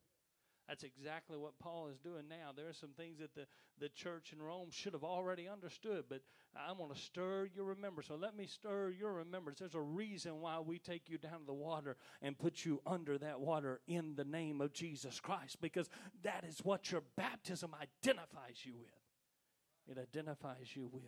[0.68, 2.50] That's exactly what Paul is doing now.
[2.56, 3.46] There are some things that the,
[3.78, 6.22] the church in Rome should have already understood, but
[6.56, 8.08] I want to stir your remembrance.
[8.08, 9.58] So let me stir your remembrance.
[9.58, 13.18] There's a reason why we take you down to the water and put you under
[13.18, 15.90] that water in the name of Jesus Christ, because
[16.22, 19.96] that is what your baptism identifies you with.
[19.96, 21.02] It identifies you with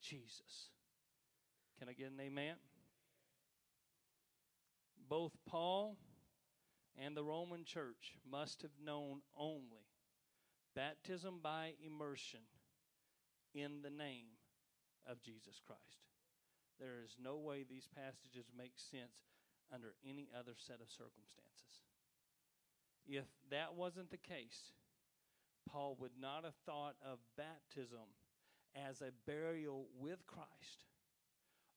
[0.00, 0.70] Jesus.
[1.78, 2.54] Can I get an amen?
[5.10, 5.98] Both Paul
[7.00, 9.86] and the Roman church must have known only
[10.74, 12.40] baptism by immersion
[13.54, 14.38] in the name
[15.06, 15.80] of Jesus Christ.
[16.80, 19.28] There is no way these passages make sense
[19.72, 21.84] under any other set of circumstances.
[23.06, 24.72] If that wasn't the case,
[25.70, 28.08] Paul would not have thought of baptism
[28.74, 30.84] as a burial with Christ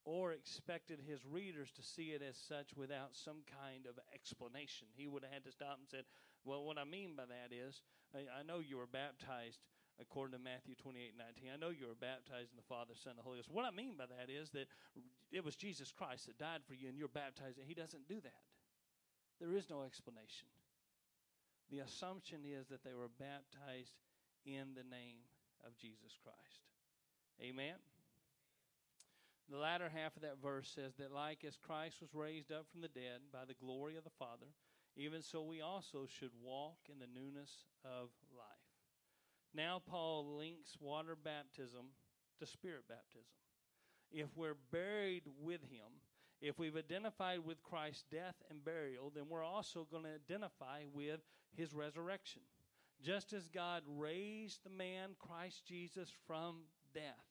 [0.05, 4.87] or expected his readers to see it as such without some kind of explanation.
[4.95, 6.05] He would have had to stop and said,
[6.45, 7.81] "Well, what I mean by that is,
[8.13, 9.65] I know you were baptized
[9.99, 11.49] according to Matthew 28, 19.
[11.51, 13.49] I know you were baptized in the Father, Son, and the Holy Ghost.
[13.49, 14.67] What I mean by that is that
[15.31, 17.57] it was Jesus Christ that died for you, and you're baptized.
[17.65, 18.43] He doesn't do that.
[19.39, 20.47] There is no explanation.
[21.71, 23.97] The assumption is that they were baptized
[24.45, 25.25] in the name
[25.65, 26.61] of Jesus Christ.
[27.41, 27.75] Amen.
[29.49, 32.81] The latter half of that verse says that, like as Christ was raised up from
[32.81, 34.47] the dead by the glory of the Father,
[34.97, 38.47] even so we also should walk in the newness of life.
[39.53, 41.93] Now, Paul links water baptism
[42.39, 43.37] to spirit baptism.
[44.11, 46.01] If we're buried with him,
[46.41, 51.21] If we've identified with Christ's death and burial, then we're also going to identify with
[51.55, 52.41] his resurrection.
[53.01, 57.25] Just as God raised the man, Christ Jesus, from death,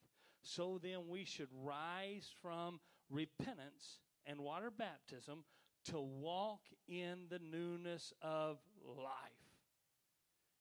[0.45, 2.81] so then we should rise from
[3.11, 5.45] repentance and water baptism
[5.87, 9.09] to walk in the newness of life.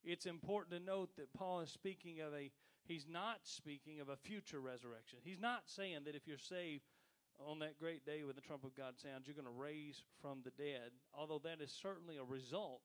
[0.03, 2.51] It's important to note that Paul is speaking of a,
[2.83, 5.19] he's not speaking of a future resurrection.
[5.23, 6.83] He's not saying that if you're saved
[7.39, 10.39] on that great day when the trump of God sounds, you're going to raise from
[10.43, 12.81] the dead, although that is certainly a result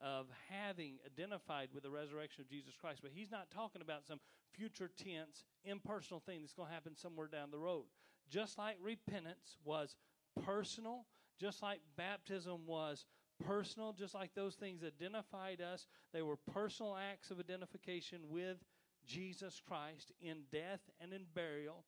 [0.00, 3.00] of having identified with the resurrection of Jesus Christ.
[3.02, 4.20] But he's not talking about some
[4.56, 7.84] future tense, impersonal thing that's going to happen somewhere down the road.
[8.30, 9.96] Just like repentance was
[10.44, 11.06] personal,
[11.38, 13.04] just like baptism was
[13.44, 18.58] personal, just like those things identified us, they were personal acts of identification with
[19.06, 21.84] Jesus Christ in death and in burial.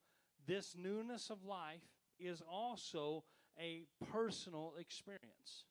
[0.46, 1.82] This newness of life
[2.18, 3.24] is also
[3.58, 5.64] a personal experience.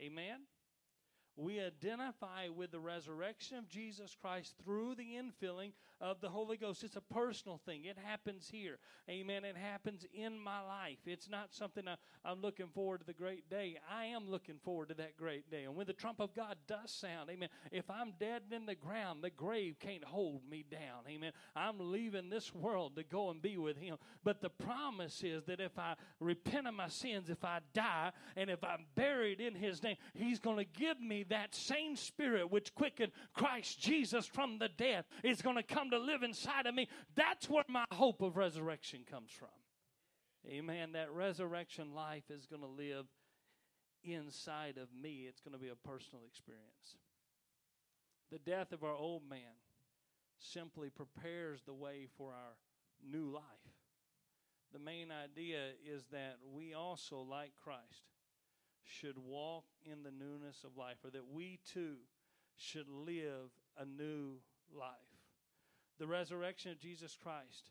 [0.00, 0.40] Amen?
[1.40, 6.82] we identify with the resurrection of Jesus Christ through the infilling of the Holy Ghost.
[6.82, 7.84] It's a personal thing.
[7.84, 8.78] It happens here.
[9.08, 9.44] Amen.
[9.44, 10.98] It happens in my life.
[11.06, 13.78] It's not something I, am looking forward to the great day.
[13.90, 15.64] I am looking forward to that great day.
[15.64, 19.22] And when the trump of God does sound, amen, if I'm dead in the ground,
[19.22, 21.04] the grave can't hold me down.
[21.08, 21.32] Amen.
[21.54, 23.96] I'm leaving this world to go and be with Him.
[24.24, 28.48] But the promise is that if I repent of my sins, if I die, and
[28.48, 32.74] if I'm buried in His name, He's going to give me that same spirit which
[32.74, 36.88] quickened Christ Jesus from the dead is going to come to live inside of me.
[37.14, 39.48] That's where my hope of resurrection comes from.
[40.48, 40.92] Amen.
[40.92, 43.06] That resurrection life is going to live
[44.02, 45.26] inside of me.
[45.28, 46.96] It's going to be a personal experience.
[48.30, 49.58] The death of our old man
[50.38, 52.54] simply prepares the way for our
[53.06, 53.42] new life.
[54.72, 58.04] The main idea is that we also, like Christ,
[58.84, 61.96] should walk in the newness of life, or that we too
[62.56, 64.36] should live a new
[64.72, 65.09] life.
[66.00, 67.70] The resurrection of Jesus Christ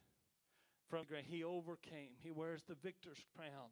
[0.88, 1.26] from the grave.
[1.28, 2.12] he overcame.
[2.22, 3.70] He wears the victor's crown.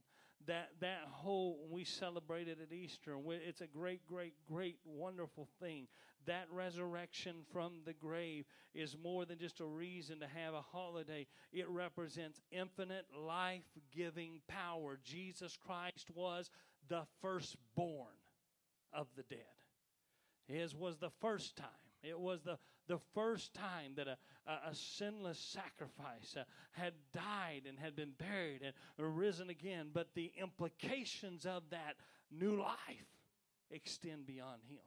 [0.47, 3.17] That that whole we celebrated at Easter.
[3.27, 5.87] It's a great, great, great, wonderful thing.
[6.25, 11.27] That resurrection from the grave is more than just a reason to have a holiday.
[11.53, 14.99] It represents infinite life-giving power.
[15.03, 16.49] Jesus Christ was
[16.89, 18.17] the firstborn
[18.91, 19.39] of the dead.
[20.47, 21.67] His was the first time.
[22.03, 27.63] It was the, the first time that a, a, a sinless sacrifice uh, had died
[27.67, 28.73] and had been buried and
[29.17, 29.89] risen again.
[29.93, 31.95] But the implications of that
[32.31, 33.11] new life
[33.71, 34.85] extend beyond him,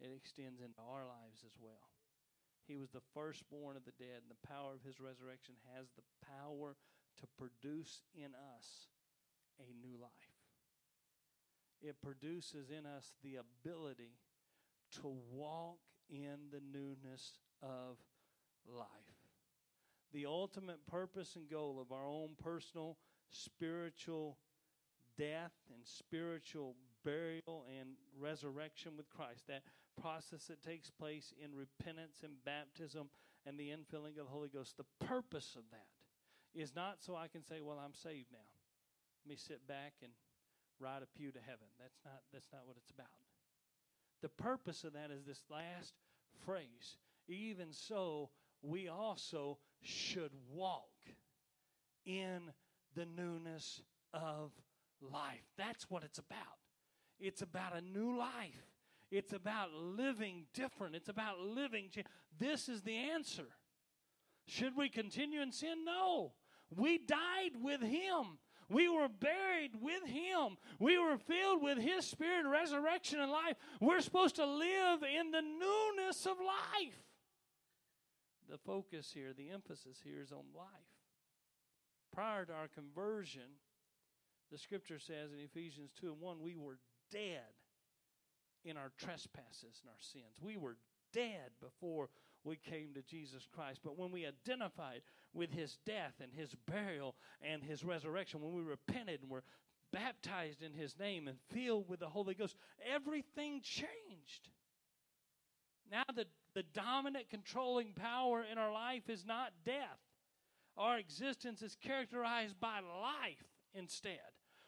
[0.00, 1.90] it extends into our lives as well.
[2.66, 6.06] He was the firstborn of the dead, and the power of his resurrection has the
[6.26, 6.76] power
[7.20, 8.86] to produce in us
[9.58, 10.32] a new life
[11.82, 14.14] it produces in us the ability
[15.02, 15.78] to walk
[16.12, 17.96] in the newness of
[18.68, 18.86] life.
[20.12, 22.98] The ultimate purpose and goal of our own personal
[23.30, 24.36] spiritual
[25.16, 29.62] death and spiritual burial and resurrection with Christ, that
[30.00, 33.08] process that takes place in repentance and baptism
[33.46, 35.88] and the infilling of the Holy Ghost, the purpose of that
[36.54, 38.46] is not so I can say, Well, I'm saved now.
[39.24, 40.12] Let me sit back and
[40.78, 41.66] ride a pew to heaven.
[41.80, 43.31] That's not, that's not what it's about.
[44.22, 45.94] The purpose of that is this last
[46.44, 46.96] phrase.
[47.28, 48.30] Even so,
[48.62, 50.88] we also should walk
[52.06, 52.52] in
[52.94, 53.82] the newness
[54.14, 54.52] of
[55.00, 55.42] life.
[55.58, 56.38] That's what it's about.
[57.18, 58.66] It's about a new life.
[59.10, 60.94] It's about living different.
[60.94, 61.90] It's about living.
[62.38, 63.46] This is the answer.
[64.46, 65.84] Should we continue in sin?
[65.84, 66.32] No.
[66.74, 68.38] We died with Him.
[68.72, 70.56] We were buried with Him.
[70.78, 73.56] We were filled with His Spirit, resurrection, and life.
[73.80, 76.94] We're supposed to live in the newness of life.
[78.48, 80.66] The focus here, the emphasis here is on life.
[82.12, 83.58] Prior to our conversion,
[84.50, 86.78] the scripture says in Ephesians 2 and 1, we were
[87.10, 87.56] dead
[88.64, 90.36] in our trespasses and our sins.
[90.40, 90.76] We were
[91.12, 92.10] dead before
[92.44, 93.80] we came to Jesus Christ.
[93.82, 95.02] But when we identified
[95.34, 99.44] with his death and his burial and his resurrection, when we repented and were
[99.92, 102.56] baptized in his name and filled with the Holy Ghost,
[102.92, 104.48] everything changed.
[105.90, 110.00] Now, the, the dominant controlling power in our life is not death.
[110.76, 114.20] Our existence is characterized by life instead.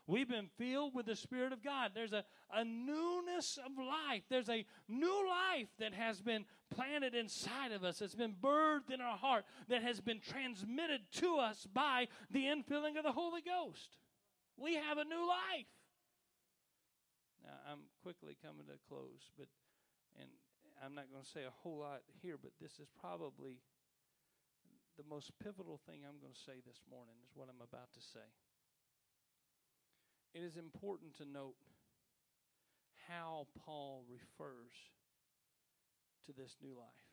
[0.07, 1.93] We've been filled with the Spirit of God.
[1.95, 4.23] There's a, a newness of life.
[4.29, 9.01] There's a new life that has been planted inside of us, that's been birthed in
[9.01, 13.97] our heart, that has been transmitted to us by the infilling of the Holy Ghost.
[14.59, 15.73] We have a new life.
[17.43, 19.49] Now, I'm quickly coming to a close, but,
[20.21, 20.29] and
[20.85, 23.61] I'm not going to say a whole lot here, but this is probably
[24.97, 28.01] the most pivotal thing I'm going to say this morning, is what I'm about to
[28.01, 28.29] say.
[30.35, 31.55] It is important to note
[33.07, 34.75] how Paul refers
[36.27, 37.07] to this new life.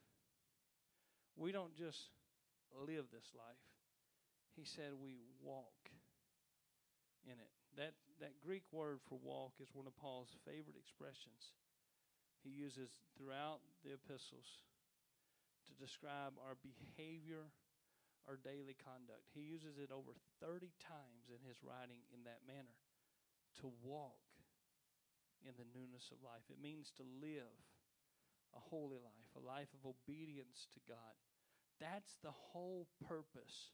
[1.37, 2.09] We don't just
[2.73, 3.61] live this life.
[4.57, 5.93] He said we walk
[7.29, 7.53] in it.
[7.77, 11.53] That that Greek word for walk is one of Paul's favorite expressions.
[12.41, 14.65] He uses throughout the epistles
[15.69, 17.53] to describe our behavior,
[18.25, 19.29] our daily conduct.
[19.29, 22.73] He uses it over 30 times in his writing in that manner
[23.59, 24.21] to walk
[25.43, 26.45] in the newness of life.
[26.49, 27.59] It means to live
[28.55, 31.15] a holy life, a life of obedience to God.
[31.79, 33.73] That's the whole purpose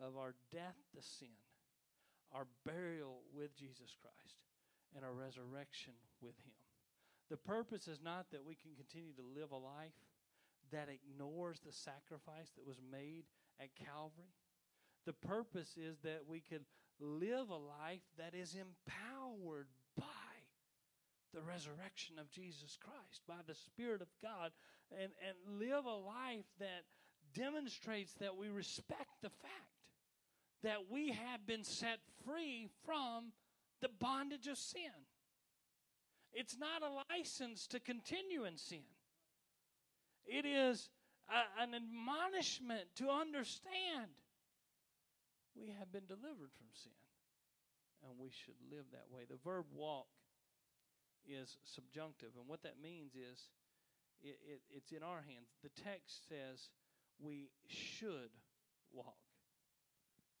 [0.00, 1.36] of our death to sin,
[2.32, 4.40] our burial with Jesus Christ,
[4.94, 6.56] and our resurrection with Him.
[7.28, 9.98] The purpose is not that we can continue to live a life
[10.72, 13.24] that ignores the sacrifice that was made
[13.60, 14.34] at Calvary.
[15.04, 16.60] The purpose is that we can
[17.00, 20.04] live a life that is empowered by
[21.34, 24.52] the resurrection of Jesus Christ, by the Spirit of God,
[24.92, 26.84] and, and live a life that
[27.34, 29.76] demonstrates that we respect the fact
[30.62, 33.32] that we have been set free from
[33.80, 34.90] the bondage of sin.
[36.32, 38.84] It's not a license to continue in sin.
[40.24, 40.88] It is
[41.28, 44.10] a, an admonishment to understand
[45.56, 46.96] we have been delivered from sin
[48.04, 49.24] and we should live that way.
[49.24, 50.06] The verb walk
[51.26, 53.50] is subjunctive, and what that means is
[54.22, 55.50] it, it, it's in our hands.
[55.62, 56.70] The text says
[57.18, 58.30] we should
[58.92, 59.18] walk.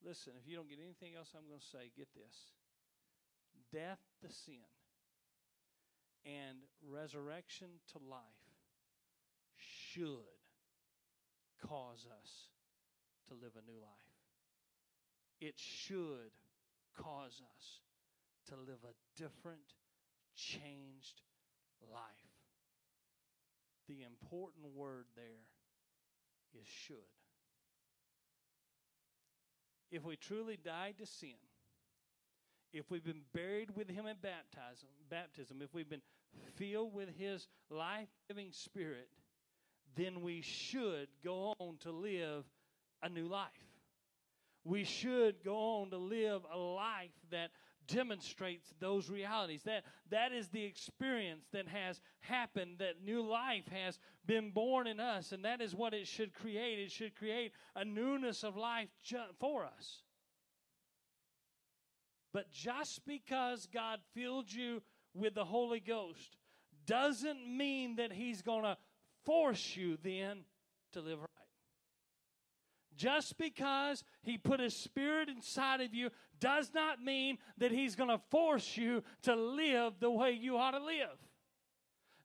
[0.04, 2.54] Listen, if you don't get anything else I'm going to say, get this
[3.72, 4.62] death to sin
[6.24, 8.22] and resurrection to life
[9.56, 10.38] should
[11.66, 12.30] cause us
[13.28, 14.05] to live a new life.
[15.40, 16.32] It should
[16.96, 17.80] cause us
[18.48, 19.74] to live a different,
[20.34, 21.22] changed
[21.92, 22.00] life.
[23.88, 25.24] The important word there
[26.60, 26.96] is should.
[29.90, 31.38] If we truly died to sin,
[32.72, 36.02] if we've been buried with him in baptism, baptism, if we've been
[36.56, 39.08] filled with his life-giving spirit,
[39.96, 42.44] then we should go on to live
[43.02, 43.50] a new life.
[44.66, 47.50] We should go on to live a life that
[47.86, 49.62] demonstrates those realities.
[49.62, 54.98] That that is the experience that has happened, that new life has been born in
[54.98, 56.80] us, and that is what it should create.
[56.80, 60.02] It should create a newness of life ju- for us.
[62.32, 64.82] But just because God filled you
[65.14, 66.36] with the Holy Ghost
[66.86, 68.76] doesn't mean that He's going to
[69.24, 70.40] force you then
[70.92, 71.20] to live.
[72.96, 78.10] Just because He put His Spirit inside of you does not mean that He's going
[78.10, 81.18] to force you to live the way you ought to live.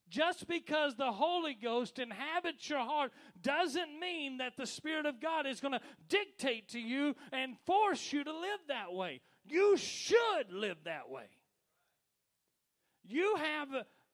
[0.09, 5.47] Just because the Holy Ghost inhabits your heart doesn't mean that the Spirit of God
[5.47, 9.22] is going to dictate to you and force you to live that way.
[9.45, 11.30] You should live that way.
[13.07, 13.69] You have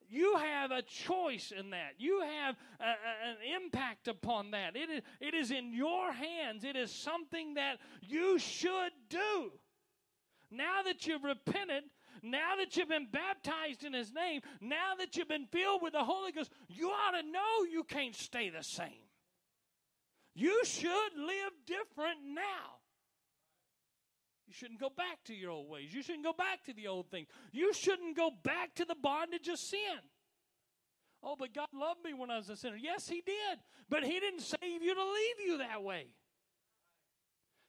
[0.10, 1.94] you have a choice in that.
[1.98, 4.76] You have a, a, an impact upon that.
[4.76, 6.64] It is, it is in your hands.
[6.64, 9.52] It is something that you should do.
[10.50, 11.84] Now that you've repented,
[12.24, 16.04] now that you've been baptized in His name, now that you've been filled with the
[16.04, 19.08] Holy Ghost, you ought to know you can't stay the same.
[20.34, 22.77] You should live different now.
[24.48, 25.94] You shouldn't go back to your old ways.
[25.94, 27.28] You shouldn't go back to the old things.
[27.52, 30.00] You shouldn't go back to the bondage of sin.
[31.22, 32.78] Oh, but God loved me when I was a sinner.
[32.78, 33.60] Yes, He did.
[33.90, 36.08] But He didn't save you to leave you that way.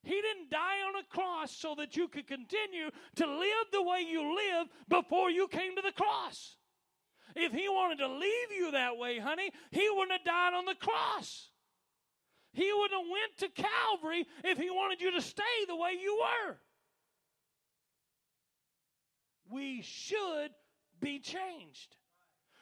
[0.04, 4.00] He didn't die on a cross so that you could continue to live the way
[4.08, 6.56] you lived before you came to the cross.
[7.34, 10.76] If He wanted to leave you that way, honey, He wouldn't have died on the
[10.76, 11.50] cross.
[12.52, 16.16] He wouldn't have went to Calvary if He wanted you to stay the way you
[16.20, 16.58] were
[19.50, 20.50] we should
[21.00, 21.96] be changed.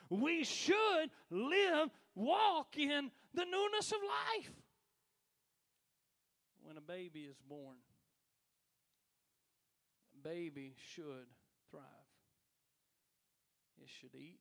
[0.09, 4.53] We should live, walk in the newness of life.
[6.63, 7.77] When a baby is born,
[10.15, 11.27] a baby should
[11.71, 11.83] thrive.
[13.83, 14.41] It should eat.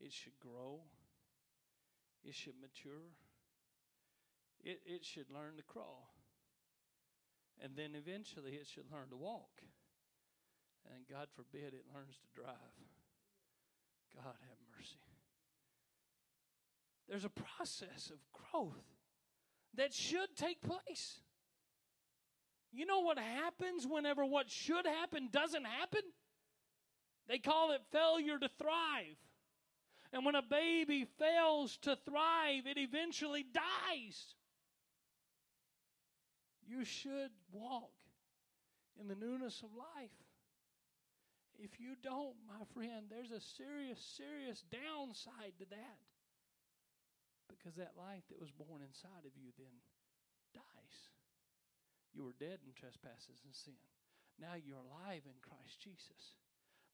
[0.00, 0.80] It should grow.
[2.24, 3.12] It should mature.
[4.64, 6.14] It, it should learn to crawl.
[7.60, 9.62] And then eventually it should learn to walk.
[10.94, 12.54] And God forbid it learns to drive.
[14.14, 14.98] God have mercy.
[17.08, 18.84] There's a process of growth
[19.74, 21.20] that should take place.
[22.72, 26.02] You know what happens whenever what should happen doesn't happen?
[27.28, 29.16] They call it failure to thrive.
[30.12, 34.34] And when a baby fails to thrive, it eventually dies.
[36.66, 37.92] You should walk
[39.00, 40.10] in the newness of life.
[41.58, 46.00] If you don't, my friend, there's a serious, serious downside to that.
[47.50, 49.74] Because that life that was born inside of you then
[50.54, 50.98] dies.
[52.14, 53.82] You were dead in trespasses and sin.
[54.38, 56.38] Now you're alive in Christ Jesus.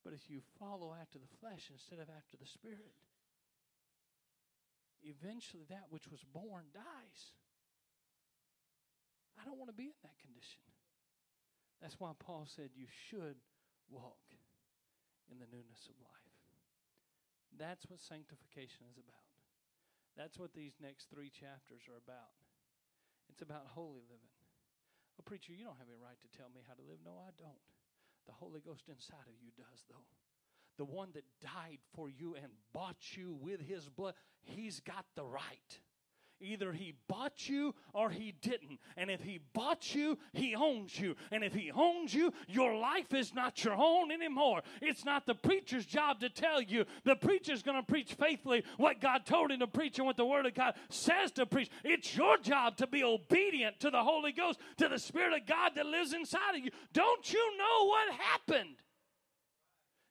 [0.00, 2.96] But if you follow after the flesh instead of after the spirit,
[5.04, 7.20] eventually that which was born dies.
[9.36, 10.64] I don't want to be in that condition.
[11.80, 13.36] That's why Paul said you should
[13.90, 14.24] walk
[15.30, 16.36] in the newness of life.
[17.54, 19.28] That's what sanctification is about.
[20.18, 22.34] That's what these next three chapters are about.
[23.30, 24.34] It's about holy living.
[25.14, 26.98] Well, preacher, you don't have any right to tell me how to live.
[27.04, 27.62] No, I don't.
[28.26, 30.08] The Holy Ghost inside of you does, though.
[30.76, 35.24] The one that died for you and bought you with his blood, he's got the
[35.24, 35.78] right.
[36.44, 38.78] Either he bought you or he didn't.
[38.96, 41.16] And if he bought you, he owns you.
[41.32, 44.62] And if he owns you, your life is not your own anymore.
[44.82, 46.84] It's not the preacher's job to tell you.
[47.04, 50.26] The preacher's going to preach faithfully what God told him to preach and what the
[50.26, 51.70] Word of God says to preach.
[51.82, 55.72] It's your job to be obedient to the Holy Ghost, to the Spirit of God
[55.76, 56.70] that lives inside of you.
[56.92, 58.76] Don't you know what happened?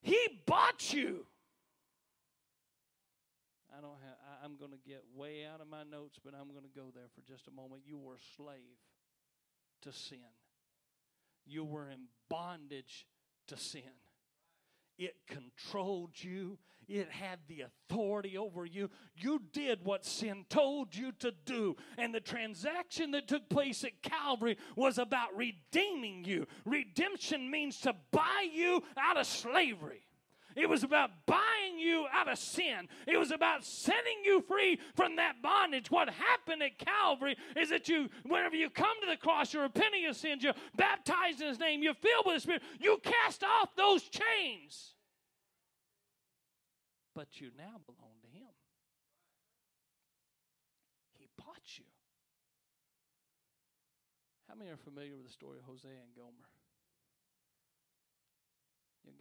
[0.01, 1.25] He bought you.
[3.75, 6.65] I don't have I'm going to get way out of my notes, but I'm going
[6.65, 7.83] to go there for just a moment.
[7.85, 8.57] You were a slave
[9.83, 10.17] to sin,
[11.45, 13.07] you were in bondage
[13.47, 13.81] to sin.
[14.97, 16.59] It controlled you.
[16.87, 18.91] It had the authority over you.
[19.15, 21.77] You did what sin told you to do.
[21.97, 26.45] And the transaction that took place at Calvary was about redeeming you.
[26.65, 30.03] Redemption means to buy you out of slavery.
[30.55, 32.87] It was about buying you out of sin.
[33.07, 35.89] It was about setting you free from that bondage.
[35.89, 40.05] What happened at Calvary is that you, whenever you come to the cross, you're repenting
[40.05, 43.75] of sins, you're baptized in His name, you're filled with the Spirit, you cast off
[43.75, 44.93] those chains.
[47.15, 48.49] But you now belong to Him.
[51.19, 51.85] He bought you.
[54.49, 56.47] How many are familiar with the story of Hosea and Gomer?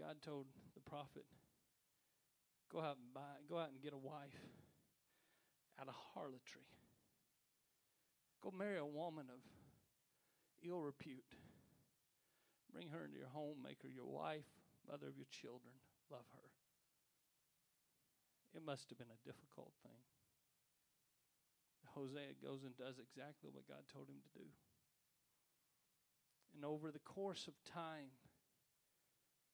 [0.03, 0.47] God told
[0.93, 1.25] prophet,
[2.69, 4.45] go out and buy, go out and get a wife
[5.81, 6.69] out of harlotry.
[8.45, 9.41] Go marry a woman of
[10.61, 11.25] ill repute.
[12.69, 14.45] Bring her into your home, make her your wife,
[14.85, 15.73] mother of your children.
[16.11, 16.49] Love her.
[18.53, 20.05] It must have been a difficult thing.
[21.97, 24.49] Hosea goes and does exactly what God told him to do.
[26.53, 28.13] And over the course of time,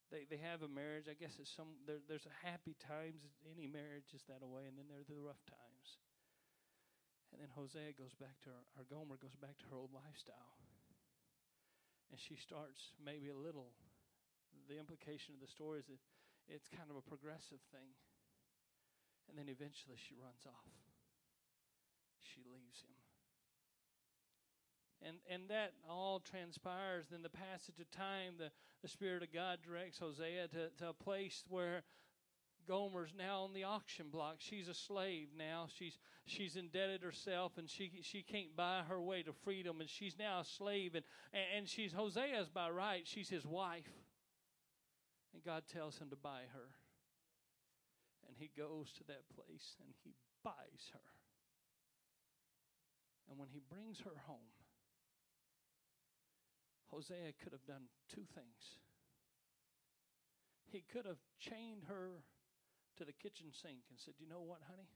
[0.09, 1.09] they they have a marriage.
[1.09, 3.25] I guess it's some there, there's happy times.
[3.45, 5.89] Any marriage is that way, and then there are the rough times.
[7.33, 10.57] And then Hosea goes back to her, or Gomer goes back to her old lifestyle,
[12.09, 13.77] and she starts maybe a little.
[14.69, 16.01] The implication of the story is that
[16.49, 17.93] it's kind of a progressive thing,
[19.29, 20.73] and then eventually she runs off.
[22.21, 23.08] She leaves him.
[25.07, 27.07] And, and that all transpires.
[27.11, 28.51] Then the passage of time, the,
[28.83, 31.85] the Spirit of God directs Hosea to, to a place where
[32.67, 34.37] Gomer's now on the auction block.
[34.39, 35.69] She's a slave now.
[35.75, 40.19] She's she's indebted herself, and she she can't buy her way to freedom, and she's
[40.19, 40.95] now a slave.
[40.95, 41.05] And
[41.57, 43.07] and she's Hosea's by right.
[43.07, 43.89] She's his wife,
[45.33, 46.69] and God tells him to buy her.
[48.29, 50.13] And he goes to that place and he
[50.45, 51.01] buys her.
[53.31, 54.58] And when he brings her home,
[56.91, 58.81] Hosea could have done two things.
[60.69, 62.25] He could have chained her
[62.97, 64.89] to the kitchen sink and said, You know what, honey?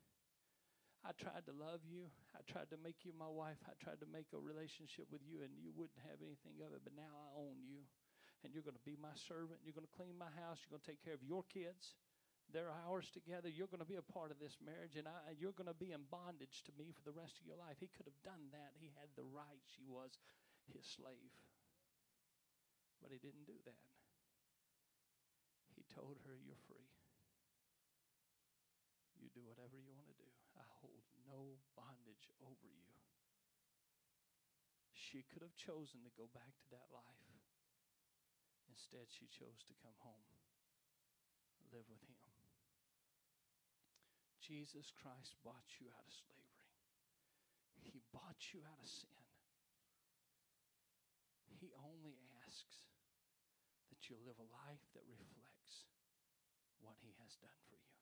[1.03, 2.07] I tried to love you.
[2.31, 3.59] I tried to make you my wife.
[3.67, 6.87] I tried to make a relationship with you, and you wouldn't have anything of it.
[6.87, 7.83] But now I own you,
[8.47, 9.67] and you're going to be my servant.
[9.67, 10.63] You're going to clean my house.
[10.63, 11.99] You're going to take care of your kids.
[12.55, 13.51] They're ours together.
[13.51, 15.91] You're going to be a part of this marriage, and I, you're going to be
[15.91, 17.83] in bondage to me for the rest of your life.
[17.83, 18.79] He could have done that.
[18.79, 19.63] He had the right.
[19.75, 20.23] She was
[20.71, 21.35] his slave.
[23.03, 23.83] But he didn't do that.
[25.75, 26.87] He told her, You're free.
[29.19, 30.31] You do whatever you want to do.
[30.55, 32.95] I hold no bondage over you.
[34.95, 37.27] She could have chosen to go back to that life.
[38.71, 40.33] Instead, she chose to come home,
[41.75, 42.23] live with Him.
[44.41, 46.73] Jesus Christ bought you out of slavery,
[47.85, 49.23] He bought you out of sin.
[51.63, 52.91] He only asks
[54.03, 55.87] that you live a life that reflects
[56.83, 57.95] what He has done for you.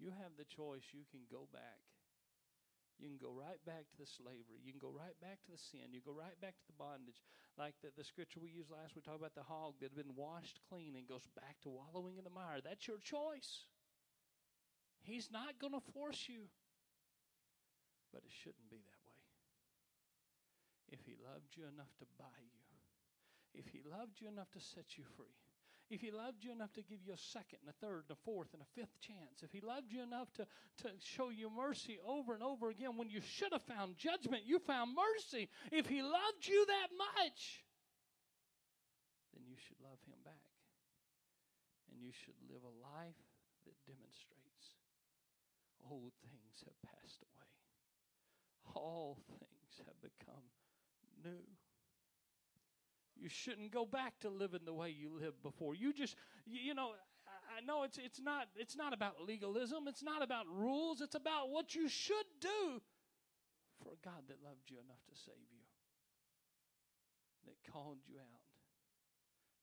[0.00, 0.88] You have the choice.
[0.96, 1.84] You can go back.
[2.96, 4.64] You can go right back to the slavery.
[4.64, 5.92] You can go right back to the sin.
[5.92, 7.20] You go right back to the bondage.
[7.60, 10.16] Like the, the scripture we used last, we talked about the hog that had been
[10.16, 12.64] washed clean and goes back to wallowing in the mire.
[12.64, 13.68] That's your choice.
[15.04, 16.48] He's not going to force you.
[18.16, 19.20] But it shouldn't be that way.
[20.96, 22.69] If He loved you enough to buy you,
[23.54, 25.36] if He loved you enough to set you free,
[25.90, 28.22] if he loved you enough to give you a second and a third and a
[28.22, 30.46] fourth and a fifth chance, if he loved you enough to,
[30.86, 34.62] to show you mercy over and over again when you should have found judgment, you
[34.62, 35.50] found mercy.
[35.74, 37.66] If he loved you that much,
[39.34, 40.46] then you should love him back.
[41.90, 43.18] And you should live a life
[43.66, 44.78] that demonstrates
[45.90, 47.50] old things have passed away,
[48.78, 50.46] all things have become
[51.26, 51.42] new.
[53.20, 55.74] You shouldn't go back to living the way you lived before.
[55.74, 56.16] You just,
[56.46, 56.96] you, you know,
[57.52, 59.84] I, know it's it's not it's not about legalism.
[59.86, 61.02] It's not about rules.
[61.02, 62.80] It's about what you should do
[63.76, 65.68] for a God that loved you enough to save you,
[67.44, 68.48] that called you out,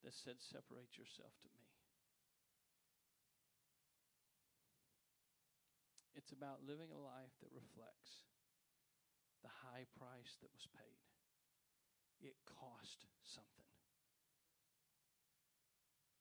[0.05, 1.65] that said, "Separate yourself to me."
[6.13, 8.21] It's about living a life that reflects
[9.41, 11.01] the high price that was paid
[12.21, 13.71] it cost something.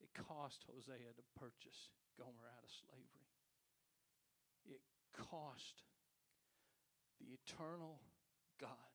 [0.01, 3.31] It cost Hosea to purchase Gomer out of slavery.
[4.67, 4.83] It
[5.13, 5.83] cost
[7.21, 8.01] the eternal
[8.61, 8.93] God,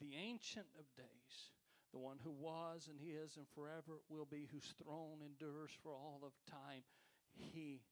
[0.00, 1.52] the Ancient of Days,
[1.92, 6.20] the one who was and is and forever will be, whose throne endures for all
[6.22, 6.82] of time.
[7.34, 7.82] He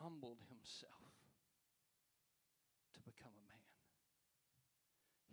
[0.00, 1.14] humbled himself
[2.94, 3.43] to become a.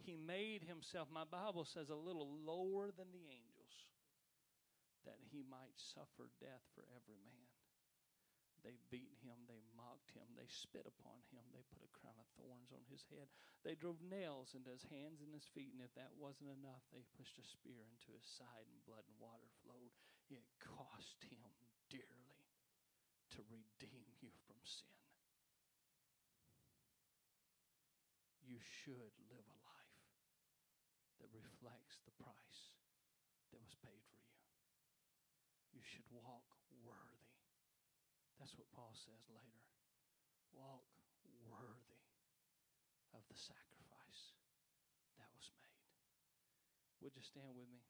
[0.01, 3.75] He made himself, my Bible says, a little lower than the angels
[5.05, 7.49] that he might suffer death for every man.
[8.61, 12.29] They beat him, they mocked him, they spit upon him, they put a crown of
[12.37, 13.25] thorns on his head.
[13.65, 17.01] They drove nails into his hands and his feet, and if that wasn't enough, they
[17.17, 19.89] pushed a spear into his side, and blood and water flowed.
[20.29, 21.49] It cost him
[21.89, 22.45] dearly
[23.33, 24.93] to redeem you from sin.
[28.45, 29.60] You should live a
[31.29, 32.73] reflects the price
[33.53, 34.41] that was paid for you.
[35.77, 37.37] You should walk worthy.
[38.41, 39.65] That's what Paul says later.
[40.57, 40.89] Walk
[41.45, 42.01] worthy
[43.13, 44.33] of the sacrifice
[45.21, 45.85] that was made.
[47.05, 47.85] Would you stand with me?